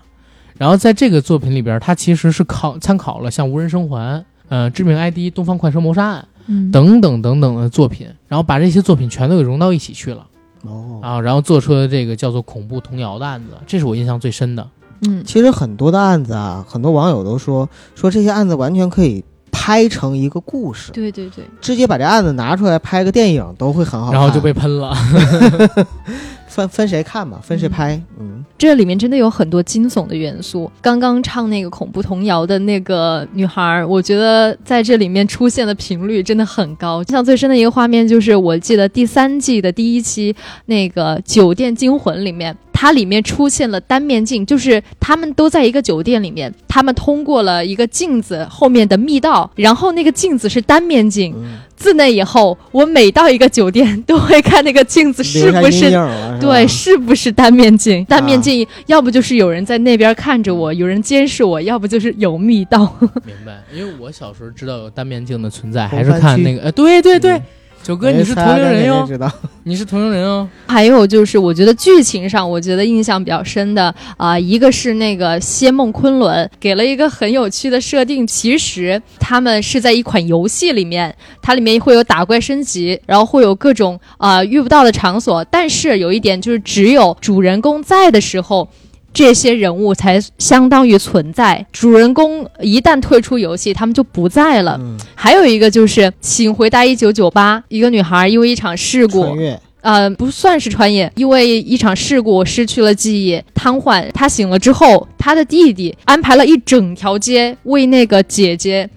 [0.58, 6.28] 然后在这个作品里边，他其实是考参考了像《无人生还》、呃《致命 ID》、《东方快车谋杀案》
[6.70, 10.26] 等等等等的作品，然后把这些作品全都给融到一起去了。
[10.62, 11.00] 哦。
[11.02, 14.66] 啊，然后做出了这个叫做恐怖童谣的案子，这是我印象最深的。
[15.08, 24.94] 嗯，其实很多的案子啊，很多网友都说说这些案子完全可以拍成一个故事，对对对，直接把这案子拿出来拍个电影都会很好看，然后就被喷了。
[26.60, 30.70] 分分谁看嘛，分谁拍，嗯，这里面真的有很多惊悚的元素。
[30.80, 37.00] 刚刚唱那个恐怖童谣的那个女孩，我觉得在这里面出现的频率真的很高。
[37.02, 40.34] 印象最深的一个画面就是，我记得第三季的第一期
[40.66, 51.34] 那个《酒店惊魂》里面，它里面出现了单面镜，就是他们都在一个酒店里面，他们通过了一个镜子后面的密道，然后那个镜子是单面镜。
[51.76, 55.90] 自那以后，我每到一个酒店都会看那个镜子是不是
[56.40, 58.02] 对，是不是单面镜？
[58.06, 62.96] 单面镜要不就是有人在那边看着我，有人监视我，要不就是有密道。
[63.26, 67.38] 明白，因为我小时候知道有单面镜的存在，还是看那个，呃，对对对。
[67.82, 69.08] 九哥，你是同龄人哟，
[69.64, 70.46] 你是同龄人哦。
[70.66, 88.68] 还有就是，我觉得剧情上，我觉得印象比较深的啊，一个是那个仙梦昆仑给了一个很有趣的设定，其实他们是在一款游戏里面，它里面会有打怪升级，然后会有各种啊遇不到的场所，但是有一点就是，只有主人公在的时候。
[89.12, 94.80] 这些人物才相当于存在，主人公一旦退出游戏，他们就不在了。
[95.14, 99.36] 还有一个就是《请回答一九九八》，一个女孩因为一场事故，
[99.80, 104.06] 呃，不算是穿越，因为一场事故失去了记忆，瘫痪。
[104.12, 108.88] 她醒了之后，她的弟弟安排了一整条街为那个姐姐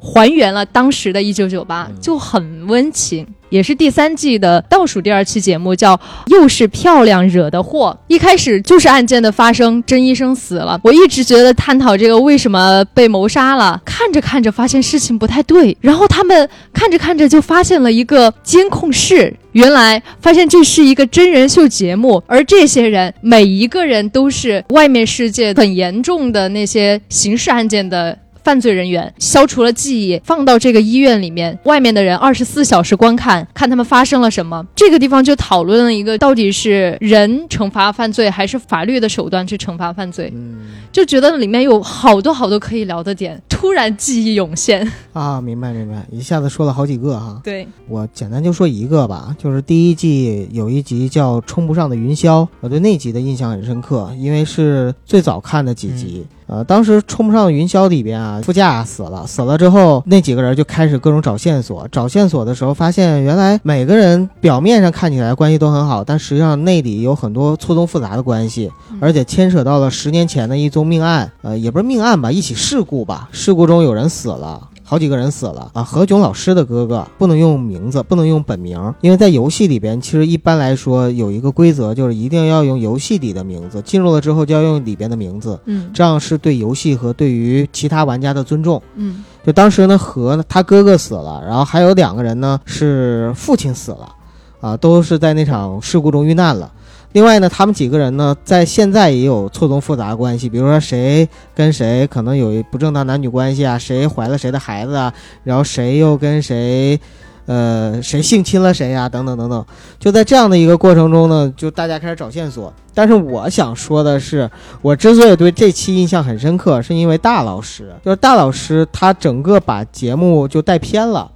[0.00, 3.26] 还原了当时的一九九八，就很温情。
[3.50, 7.98] 也是第三季的倒数第二期节目，叫“又是漂亮惹的祸”。
[8.06, 10.80] 一开始就是案件的发生，甄医生死了。
[10.84, 28.16] 我一直觉得探讨这个为什么被谋杀了，看着看着发现事情不太对，然后他们看着看着就发现了一个监控室，原来发现这是一个真人秀节目，而这些人每一个人都是外面世界很严重的那些刑事案件的。
[28.50, 34.66] 犯罪人员消除了记忆，放到这个医院里面，外面的人二十四小时观看，看他们发生了什么。
[34.74, 40.32] 这个地方就讨论了一个，到底是人惩罚犯罪，还是法律的手段去惩罚犯罪？
[40.34, 40.62] 嗯，
[40.92, 44.90] 就觉得里面有好多好多可以聊的点，突然记忆涌现。
[45.12, 47.40] 啊，明白明白，一下子说了好几个哈。
[47.44, 56.26] 对，我简单就说一个吧，就是第一季有一集叫《冲不上的云霄》，我对那集的印象很深刻，因为是最早看的几集。
[56.46, 61.86] 呃，当时《冲不上云霄》里边啊，副驾死了，死了之后，那几个人就开始各种找线索。
[61.92, 68.68] 找线索的时候，发现原来每个人表面上看起来关系都很好，但实际上内里有很多错综复杂的关系，
[69.00, 73.28] 而且牵扯到了十年前的一宗命案，呃，也不是命案吧，一起事故吧。
[73.32, 74.68] 事故中有人死了。
[74.82, 75.84] 好几个人死了啊！
[75.84, 88.82] 何炅老师的哥哥不能用名字，不能用本名，因为在游戏里边，其实一般来说有一个规则，就是一定要用游戏里的名字，进入了之后就要用里边的名字，嗯这样是对游戏和对于其他玩家的尊重。
[88.96, 94.12] 嗯就当时呢，何呢，他哥哥死了，然后还有两个人呢是父亲死了，
[94.60, 96.68] 啊，都是在那场事故中遇难了。
[97.12, 107.00] 另外呢，他们几个人呢，在现在也有错综复杂关系，比如说谁跟谁可能有不正当男女关系啊，谁怀了谁的孩子啊，然后谁又跟谁，
[107.46, 109.66] 呃，谁性侵了谁呀、等等等等。
[109.98, 112.72] 就在这样的一个过程中呢，就大家开始找线索。
[112.94, 114.48] 但是我想说的是，
[114.80, 121.30] 我之所以对这期印象很深刻，是因为大老师，就是大老师他整个把节目就带偏了，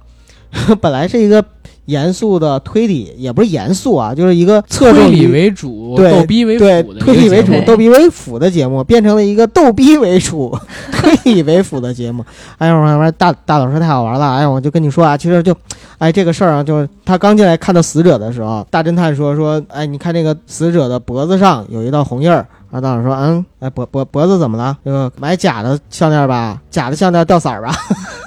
[0.79, 1.43] 本来是一个
[1.85, 10.57] 严肃的推理，也不是严肃啊，就是一个侧重推理于为主，对逗逼为辅对的一个推理为主节目、逗逼为辅的节目，变成了一个逗逼为主、
[10.91, 12.25] 推理为辅的节目。
[12.57, 14.35] 哎呦，我说大大老师太好玩了！
[14.35, 15.55] 哎呦，我就跟你说啊，其实就，
[15.97, 22.45] 哎，这个事儿啊，就是他刚进来看到死者的时候，大侦探说说，哎，你看这个死者的脖子上有一道红印儿。
[22.71, 24.75] 然后大老师说，嗯，哎，脖脖脖子怎么了？
[24.83, 27.73] 这个买假的项链吧，假的项链掉色儿吧。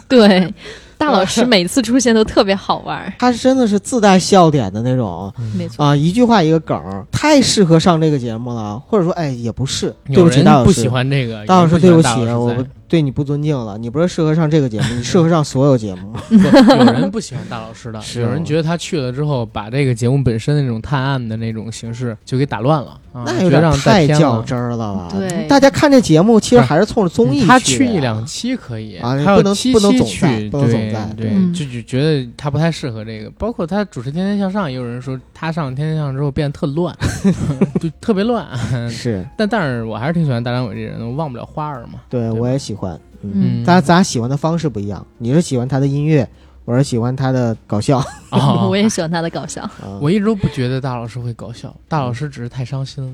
[0.09, 0.55] 对，
[0.99, 5.33] 大老师每次出现都特别好玩儿， 他真的是自带笑点的那种。
[5.57, 5.85] 没错。
[5.85, 8.79] 啊，一句话一个梗儿，太适合上这个节目了。
[8.87, 12.55] 或者说，哎，也不是，对有不起，人不大老师，喜欢这个，大老师，对不起，我
[12.89, 13.79] 对你不尊敬了。
[13.79, 16.13] 你不是适合上这个节目，你适合上所有节目。
[16.31, 24.09] 有人不喜欢大老师的， 有人觉得他去了之后，把这个节目本身的那种探案的那种形式就给打乱了，啊、那有点太。
[24.09, 25.09] 较真儿了吧？
[25.15, 33.31] 对大家看这节目其实还是冲着综艺他去的他去一两期可以，啊他要不能不能总去，在不能总对在对，嗯就就觉得他不太适合这个。
[33.39, 36.97] 包括他主持《天天向上》，也有人说他上《天天向上》之后变得特乱，
[37.79, 38.47] 就特别乱。
[38.89, 42.01] 是但但是我还是挺喜欢大张伟这人的，我忘不了花儿嘛。
[42.09, 42.78] 对对我也喜欢。
[43.23, 43.65] 嗯，嗯。
[43.65, 46.29] 咱咱喜欢的方式不一样，你是喜欢他的音乐，
[46.65, 47.99] 我是喜欢他的搞笑。
[48.31, 49.63] 啊 我也喜欢他的搞笑。
[49.63, 49.99] 啊。
[50.01, 53.13] 我一直都不觉得大老师会搞笑，大老师只是太伤心了。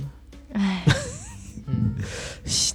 [0.53, 0.85] 哎，
[1.67, 1.93] 嗯，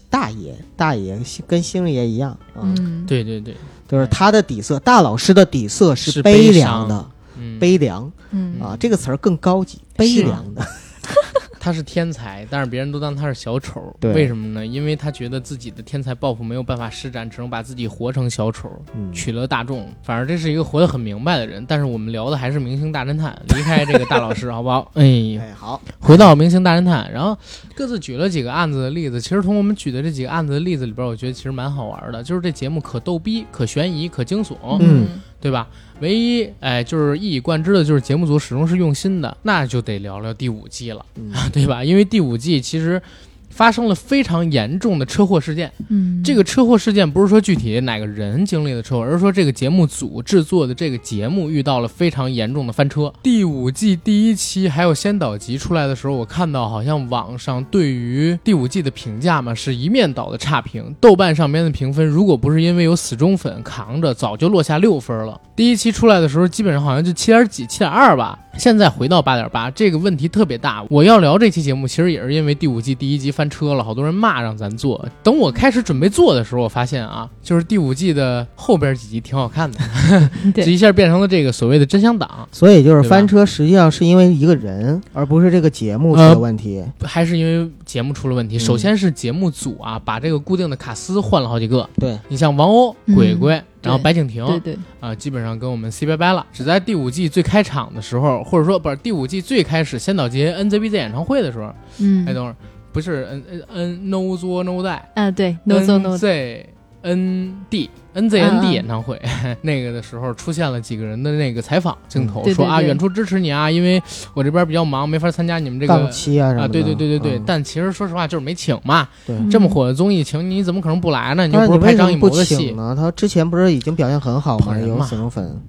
[0.10, 3.56] 大爷，大爷跟星爷一样啊，嗯，对对对，
[3.88, 7.06] 就是他的底色，大老师的底色是悲悲凉的，
[7.38, 8.12] 嗯，悲凉。
[8.32, 8.60] 嗯。
[8.62, 10.66] 啊，这个词儿更高级，悲凉的。
[11.60, 13.96] 他是天才，但是别人都当他是小丑。
[14.00, 14.66] 对为什么呢？
[14.66, 19.88] 因为他觉得自己的天才抱负没有办法施展，只能把自己活成小丑，嗯，取乐大众。
[20.02, 21.66] 反正这是一个活得很明白的人。
[21.68, 24.92] 但是我们聊的还是明星大侦探，离开这个大老师 好不好？
[24.96, 27.38] 哎，哎，好，回到明星大侦探，然后
[27.76, 29.20] 各自举了几个案子的例子。
[29.20, 35.08] 其实从我们举的这几个案子的例子里边，我觉得其实蛮好玩的，就是这节目可逗逼、可悬疑、可惊悚，嗯
[35.42, 35.68] 对吧？
[36.02, 41.84] 唯一哎，就是一以贯之的，就是节目组始终是用心的，那就得聊聊第五季了，嗯 对吧？
[41.84, 43.02] 因为第五季其实
[43.50, 45.72] 发生了非常严重的车祸事件。
[45.90, 53.12] 嗯，这个车祸事件不是说具体哪个人经历的车祸，而是说这个节目组制作的这个节目遇到了非常严重的翻车。
[53.22, 65.40] 第五季第一期还有先导集出来的时候，我看到好像网上对于第五季的评价嘛是一面倒的差评，豆瓣上边的评分如果不是因为有死忠粉扛着，早就落下六分了。
[65.56, 68.38] 第一期出来的时候，基本上好像就七点几、七点二吧。
[68.60, 70.84] 现在回到八点八，这个问题特别大。
[70.90, 75.04] 我要聊这期节目，其实也是因为第五季第一集翻车了，好多人骂让咱做。
[75.24, 79.80] 等我开始准备做的时候，我发现啊，就是第五季的后边几集挺好看的，
[80.70, 86.84] 一下变成了这个所谓的真香党，所以就是翻车，实际上是因为一个人，而不是这个节目出呃了问题。
[87.02, 88.58] 还是因为节目出了问题。
[88.58, 91.88] 嗯首先是节目组啊，把这个固定的卡司换了好几个。
[91.96, 96.46] 对，你像王鸥、嗯鬼鬼，然后白敬亭，对对，啊，基本上跟我们 say 拜拜了。
[96.52, 102.56] 只在第五季最开场的时候，或者说不是第五季最开始先导节 NZBZ 演唱会的时候，嗯，哎，等会儿
[102.92, 106.66] 不是 N N N No 作 No Die 啊，对，no so no，NZ
[107.02, 109.22] N D N Z N 嗯 D 嗯演唱会、
[109.62, 114.02] 那个的时候出现了几个人的那个采访镜头，嗯对对说啊远处支持你啊，因为
[114.34, 116.10] 我这边比较忙，没法参加你们这档个。
[116.10, 119.36] 期啊对对对对对，嗯但其实说实话就是没请嘛，对。
[119.36, 121.48] 嗯这么火的综艺请你怎么可能不来呢？
[121.48, 122.94] 你不是拍张艺谋的戏，呢？
[122.98, 124.78] 他之前不是已经表现很好吗？
[124.78, 125.62] 有捧人嘛死忠粉，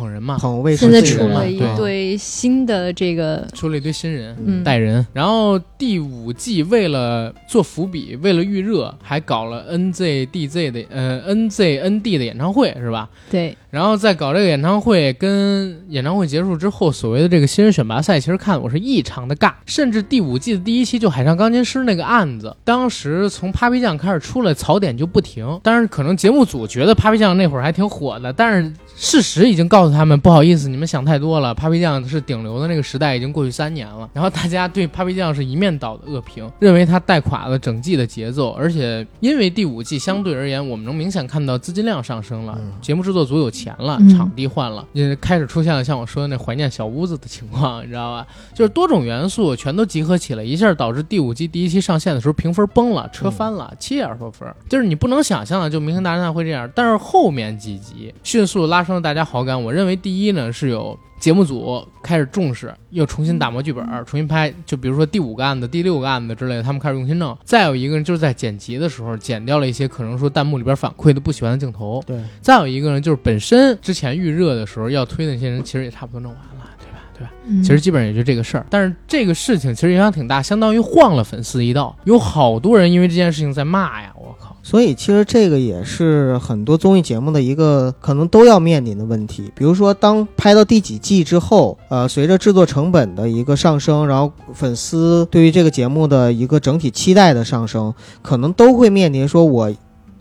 [0.00, 4.34] 捧人嘛，捧卫现在出了一堆新的这个，出了一堆新人。
[4.44, 13.10] 嗯，带人，然后第五季为了做伏笔，为了预热，还搞了 NZDZ 的呃 NZND 的演唱会是吧？
[13.30, 19.52] 对，然后在搞这个演唱会，跟演唱会结束之后，所谓的这个新人选拔赛，其实看我是异常的尬。
[19.66, 25.60] 甚至第五季的第一期就海上钢琴师那个案子，当时从 Papi 酱开始出来，槽点就不停。
[25.62, 31.54] 但是，可能节目组觉得 Papi 酱那会儿还挺火的，但是事实已经告诉他们，不好意思，你们想太多了。
[31.54, 48.26] Papi 酱是顶流的那个时代已经过去三年了，然后大家对 Papi 酱是一面倒的恶评，认为他带垮了整季的节奏，而且因为第五季相对而言，我们能明显看到资金量上升了，嗯节目制作组有钱了，嗯场地换了，也开始出现了像我说的那怀念小屋子的情况，你知道吧？
[48.54, 56.70] 就是多种元素全都集合起来，一下导致第五季第一期上线的时候评分崩了，车翻了，七点多分，就是你不能想象的，就《明星大侦探》会这样。
[56.74, 60.98] 但是后面几集迅速拉升了大家好感，我认为第一呢是有。
[61.20, 64.50] 节目组开始重视，又重新打磨剧本，重新拍。
[64.64, 67.36] 就比如说第五个案子、第六个案子之类的，他们开始用心弄。
[67.44, 72.02] 再有一个人就是在剪辑的时候剪掉了一些可能说弹幕里边反馈的不喜欢的镜头。
[72.06, 76.98] 对，再有一个呢，就是本身之前预热的时候要推的那些人，其实也差不多弄完了，对吧？
[77.12, 77.30] 对吧？
[77.44, 78.64] 嗯其实基本上也就这个事儿。
[78.70, 84.49] 但是这个事情其实影响挺大，相当于晃了粉丝一道，有好多人因为这件事情在骂呀，我靠。
[84.62, 89.50] 所以其实这个也是很多综艺节目的一个可能都要面临的问题。
[89.54, 99.72] 比如说，当拍到第几季之后，呃，随着制作成本的一个上升，然后粉丝对于这个节目的一个整体期待的上升，可能都会面临说我。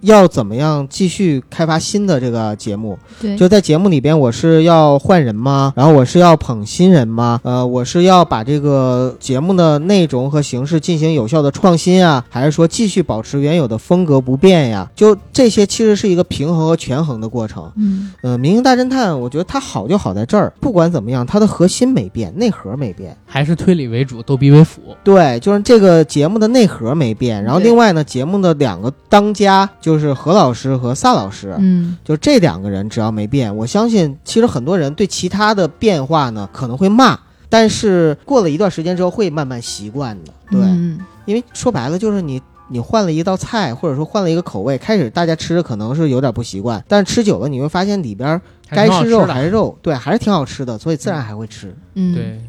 [0.02, 2.98] 要怎么样继续开发新的这个节目？
[3.20, 5.74] 对，就在节目里边，我是要换人吗？
[5.76, 7.40] 然后我是要捧新人吗？
[7.44, 14.90] 呃，我是要把这个节目的内容和形式进行有效的创新啊，还是说继续保持原有的风格不变呀？
[14.96, 17.72] 就这些其实是一个平衡和权衡的过程。
[17.76, 23.16] 嗯呃，《明星大侦探》我觉得它好就好在这儿，不管怎么样，它的核心没变，内核没变。
[23.26, 24.82] 还是推理为主，逗逼为辅。
[25.04, 27.44] 对，就是这个节目的内核没变。
[27.44, 31.56] 然后另外呢，节目的两个当家就是何老师和萨老师。
[31.58, 37.18] 嗯就这两个人只要没变，我相信其实很多人对其他的变化呢可能会骂，
[37.48, 40.34] 但是过了一段时间之后会慢慢习惯的。
[40.52, 52.42] 对，嗯因为说白了就是你你换了一道菜，或者说换了一个口味，开始大家吃的可能是有点不习惯，但是吃久了你会发现里边该吃肉还是肉，对，还是挺好吃的，所以自然还会吃，嗯，对，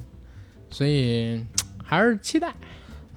[0.70, 1.44] 所以
[1.82, 2.54] 还是期待，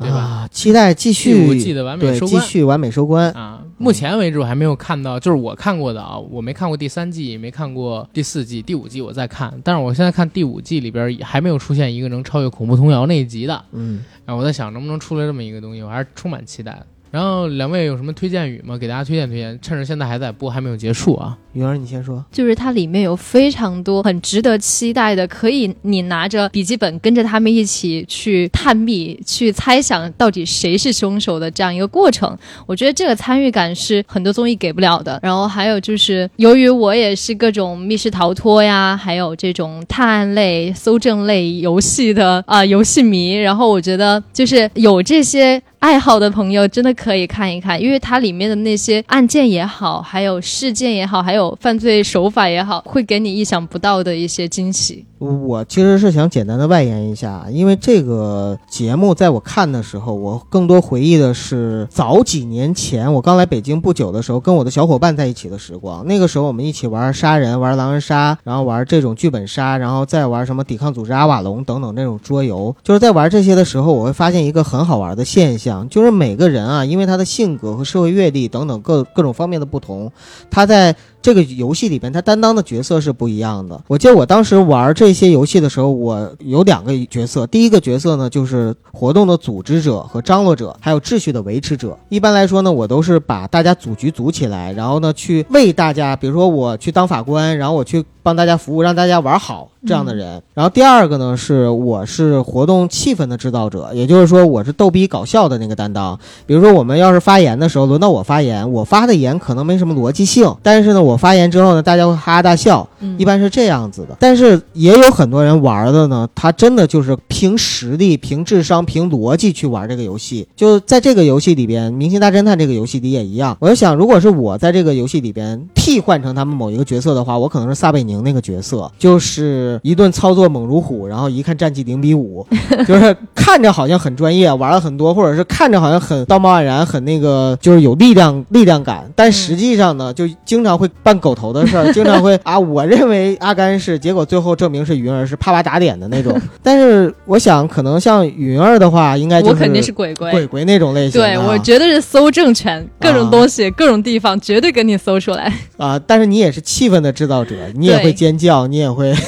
[0.03, 0.17] 对吧？
[0.17, 3.31] 啊，期待继第五季的完美收官继续完美收官。
[3.31, 16.85] 啊，目前为止我还没有看到，就是我看过的啊，我没看过第三季，也没看过第四季，第五季我在看，但是我现在看第五季里边还没有出现一个能超越恐怖童谣那一集的，嗯，然后我在想能不能出来这么一个东西，我还是充满期待的。
[17.13, 18.75] 然后两位有什么推荐语吗？
[18.75, 21.37] 给大家推荐推荐，趁着现在还在播，还没有结束啊。
[21.51, 22.25] 云儿你先说。
[22.31, 32.35] 就是它里面有非常多很值得期待的，可以你拿着笔记本跟着他们一起去探秘、去猜想到底谁是凶手的这样一个过程。
[32.65, 35.19] 我觉得这个参与感是很多综艺给不了的。
[35.21, 45.61] 然后还有就是，由于我也是各种密室逃脱呀，还有这种探案类、搜证类游戏的啊、游戏迷，然后我觉得就是有这些。
[45.83, 55.05] 爱好的朋友真的可以看一看，因为它里面的那些案件也好，还有事件也好，还有犯罪手法也好，会给你意想不到的一些惊喜。
[55.19, 66.05] 我其实是想简单的外延一下，因为这个节目在我看的时候，我更多回忆的是早几年前我刚来北京不久的时候，跟我的小伙伴在一起的时光。
[66.07, 72.73] 那个时候我们一起玩杀人、玩狼人杀，然后玩这种剧本杀，然后再玩什么抵抗组织阿瓦隆等等那种桌游。
[72.83, 80.11] 就是在玩这些的时候，我会发现一个很好玩的现象，就是每个人啊，因为他的性格和社会阅历等等各各种方面的不同，
[80.49, 83.81] 他在这个游戏里边，他担当的角色是不一样的。
[83.87, 87.47] 我记得我当时玩这些游戏的时候，我有两个角色。
[87.47, 91.97] 第一个角色呢，就是活动的组织者和张罗者，还有秩序的维持者。
[92.09, 100.43] 一般来说呢，我都是把大家组局组起来，然后呢去为大家，比如说我去当法官，然后我去帮大家服务，让大家玩好这样的人。
[100.53, 106.19] 然后第二个呢，是我是活动气氛的制造者，也就是说我是逗逼搞笑的那个担当。
[106.45, 114.15] 比如说我们要是发言的时候，轮到我发言，我发的言可能没什么逻辑性，但是呢，我发言之后呢，大家会哈哈大笑，嗯一般是这样子的。
[114.19, 120.47] 但是也有很多人玩的呢，他真的就是凭实力、凭智商、凭逻辑去玩这个游戏。
[120.55, 123.55] 就在这个游戏里边，《明星大侦探》这个游戏里也一样。
[123.59, 132.45] 我就想，如果是我在这个游戏里边替换成他们某一个角色的话，我可能是撒贝宁那个角色，就是一顿操作猛如虎，然后一看战绩零比五，
[132.87, 146.39] 就是看着好像很专业，玩了很多，或者是看着好像很道貌岸然，很那个就是有力量力量感，但实际上呢，就经常会办狗头的事儿，经常会 啊，我认为阿甘是，结果最后证明是云儿是啪啪打脸的那种。
[146.63, 150.31] 但是我想，可能像云儿的话，应该就我肯定是鬼鬼。
[150.31, 151.25] 鬼鬼那种类型啊。
[151.25, 155.53] 对我绝对是搜政权，各种东西、各种地方，绝对给你搜出来。
[155.77, 159.13] 啊，但是你也是气氛的制造者，你也会尖叫，你也会。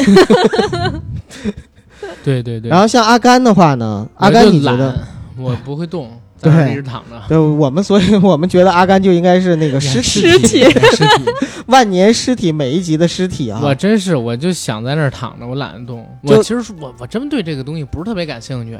[2.23, 2.69] 对对对。
[2.69, 4.97] 然后像阿甘的话呢，阿甘你觉得？
[5.37, 6.09] 我不会动，
[6.51, 7.21] 对一直躺着。
[7.27, 11.31] 对我们，所以 我们觉得阿甘就应该是那个尸尸体 尸体，
[11.67, 13.59] 万年尸体每一集的尸体啊。
[13.63, 16.05] 我真是，我就想在那儿躺着，我懒得动。
[16.23, 18.77] 我其实我我真对这个东西不是特别感兴趣，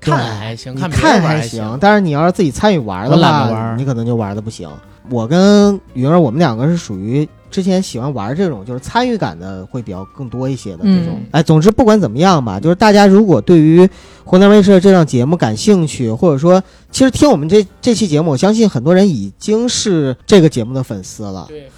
[0.00, 1.78] 看还行，看看还行。
[1.80, 4.68] 但是你要是自己参与玩的话，得玩你可能就玩的不行。
[5.10, 11.14] 我跟云儿，我们两个是属于之前喜欢玩这种就是参与感的会比较更多一些的这种。
[11.14, 13.88] 嗯哎，总之不管怎么样吧，就是大家如果对于
[14.24, 21.44] 湖南卫视这档节目感兴趣，或者说其实听我们这这期节目，我相信很多人已经是这个节目的粉丝了。
[21.48, 21.70] 对，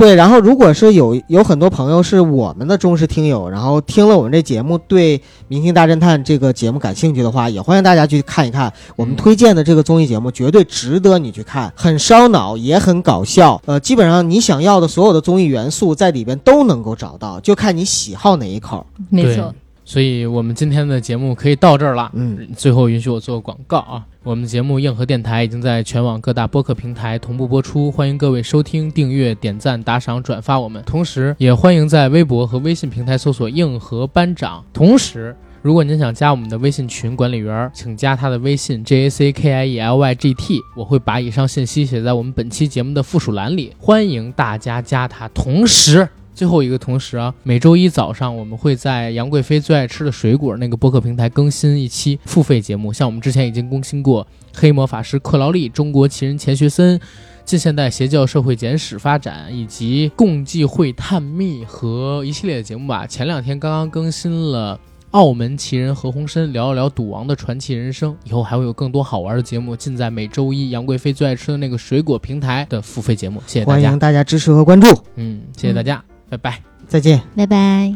[0.00, 13.60] 对，然后如果是有有很多朋友是我们的忠实听友，然后听了我们这节目对《明星大侦探》这个节目感兴趣的话，也欢迎大家去看一看我们嗯推荐的这个综艺节目，绝对值得你去看，很烧脑，也很搞笑。
[13.66, 18.86] 呃，基本上你想要的所有的综艺元素在里边都能够找到，就看你喜好哪一口。
[19.10, 19.54] 没错，
[19.90, 22.08] 所以我们今天的节目可以到这儿了。
[22.14, 24.06] 嗯，最后允许我做个广告啊！
[24.22, 30.80] 我们的节目《硬核电台》已经在全网各大播客平台同步播出，欢迎各位收听、订阅、点赞、打赏、转发我们。
[30.86, 34.64] 同时，也欢迎在微博和微信平台搜索“硬核班长”。
[34.72, 45.26] 同时，如果您想加我们的微信群管理员，请加他的微信 j a c k i e l y g t，我会把以上信息写在我们本期节目的附属栏里，欢迎大家加他。
[45.30, 46.08] 同时，
[46.40, 54.24] 最后一个同时啊，每周一早上我们会在杨贵妃最爱吃的水果那个播客平台更新一期付费节目，像我们之前已经更新过
[54.58, 56.98] 《黑魔法师克劳利》《中国奇人钱学森》。
[57.44, 63.06] 近现代邪教社会简史发展，以及共济会探秘和一系列的节目吧。
[63.06, 64.80] 前两天刚刚更新了
[65.10, 73.42] 澳门奇人何鸿燊聊一聊赌王的传奇人生，以后还会有更多好玩的节目，尽在每周一杨贵妃最爱吃的那个水果平台的付费节目。
[73.46, 74.86] 谢谢大家欢迎，大家支持和关注，
[75.16, 76.62] 嗯，谢谢大家，拜拜。
[76.86, 77.20] 再见。
[77.36, 77.94] 拜拜。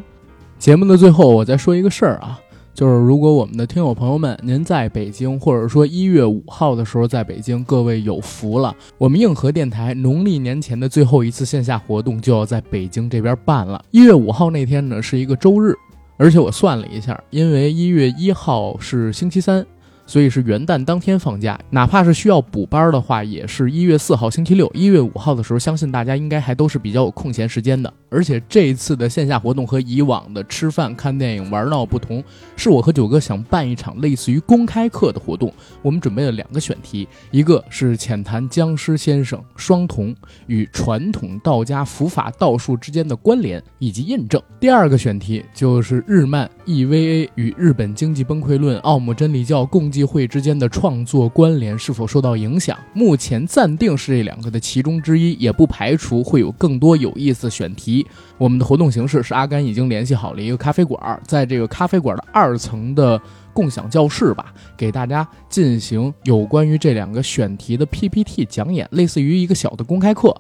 [0.58, 2.40] 节目的最后，我再说一个事儿啊，
[2.74, 13.84] 就是如果我们的听友朋友们，您在北京，或者说一月五号的时候在北京，各位有福了，我们硬核电台农历年前的最后一次线下活动就要在北京这边办了。
[13.90, 15.74] 一月五号那天呢是一个周日，
[16.16, 19.64] 而且我算了一下，因为一月一号是星期三。
[20.06, 24.70] 所以是元旦当天放假，哪怕是需要补班的话，也是一月四号星期六。
[24.74, 27.92] 一月五号的时候，相信大家应该还都是比较有空闲时间的。
[28.10, 32.22] 而且这一次的线下活动和以往的吃饭、看电影、玩闹不同，
[32.54, 35.52] 是我和九哥想办一场类似于公开课的活动。
[35.82, 40.14] 我们准备了两个选题，一个是浅谈僵尸先生双瞳
[40.46, 52.76] 与传统道家伏法道术之间的关联以及印证；第二个选题就是日漫 EVA 与日本经济崩溃论、奥姆真理教共济会之间的创作关联是否受到影响。
[52.92, 58.04] 目前暂定是这两个的其中之一，也不排除会有更多有意思选题。
[58.36, 63.20] 我们的活动形式是阿甘已经联系好了一个咖啡馆，在这个咖啡馆的二层的
[63.52, 70.34] 共享教室吧，给大家进行有关于这两个选题的 PPT 讲演，类似于一个小的公开课。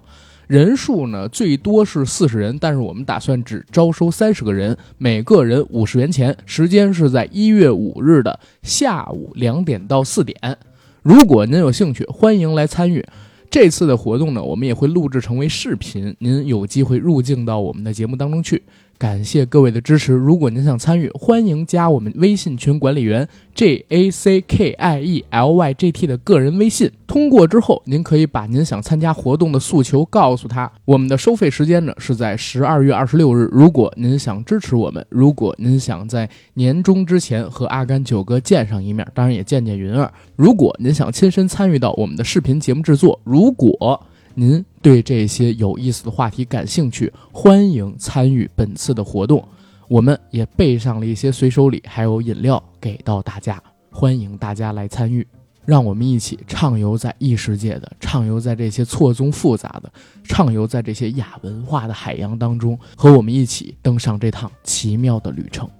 [0.46, 6.36] 人数呢最多是四十人，但是我们打算只招收三十个人，每个人五十元钱。
[6.44, 10.36] 时间是在一月五日的下午两点到四点。
[11.02, 13.04] 如果您有兴趣，欢迎来参与。
[13.50, 18.62] 这次的活动呢，我们也会录制成为视频，您有机会入境到我们的节目当中去。
[19.04, 20.14] 感谢各位的支持。
[20.14, 26.90] 如果您想参与，欢迎加我们微信群管理员 J A C K I E L Y G T 的个人微信。
[27.06, 30.72] 通过之后，您可以把您想参加活动的诉求告诉他。
[30.86, 33.46] 我们的收费时间呢是在十二月二十六日。
[33.52, 40.10] 如果您想支持我们，如果您想在年终之前和阿甘九哥见上一面，当然也见见云儿。
[40.34, 44.02] 如果您想亲身参与到我们的视频节目制作，如果
[44.36, 49.46] 您对这些有意思的话题感兴趣，欢迎参与本次的活动。
[49.86, 55.24] 我们也备上了一些随手礼，还有饮料给到大家，欢迎大家来参与。
[55.64, 59.90] 让我们一起畅游在异世界的，畅游在这些错综复杂的，
[60.24, 65.70] 畅游在这些亚文化的海洋当中，和我们一起登上这趟奇妙的旅程。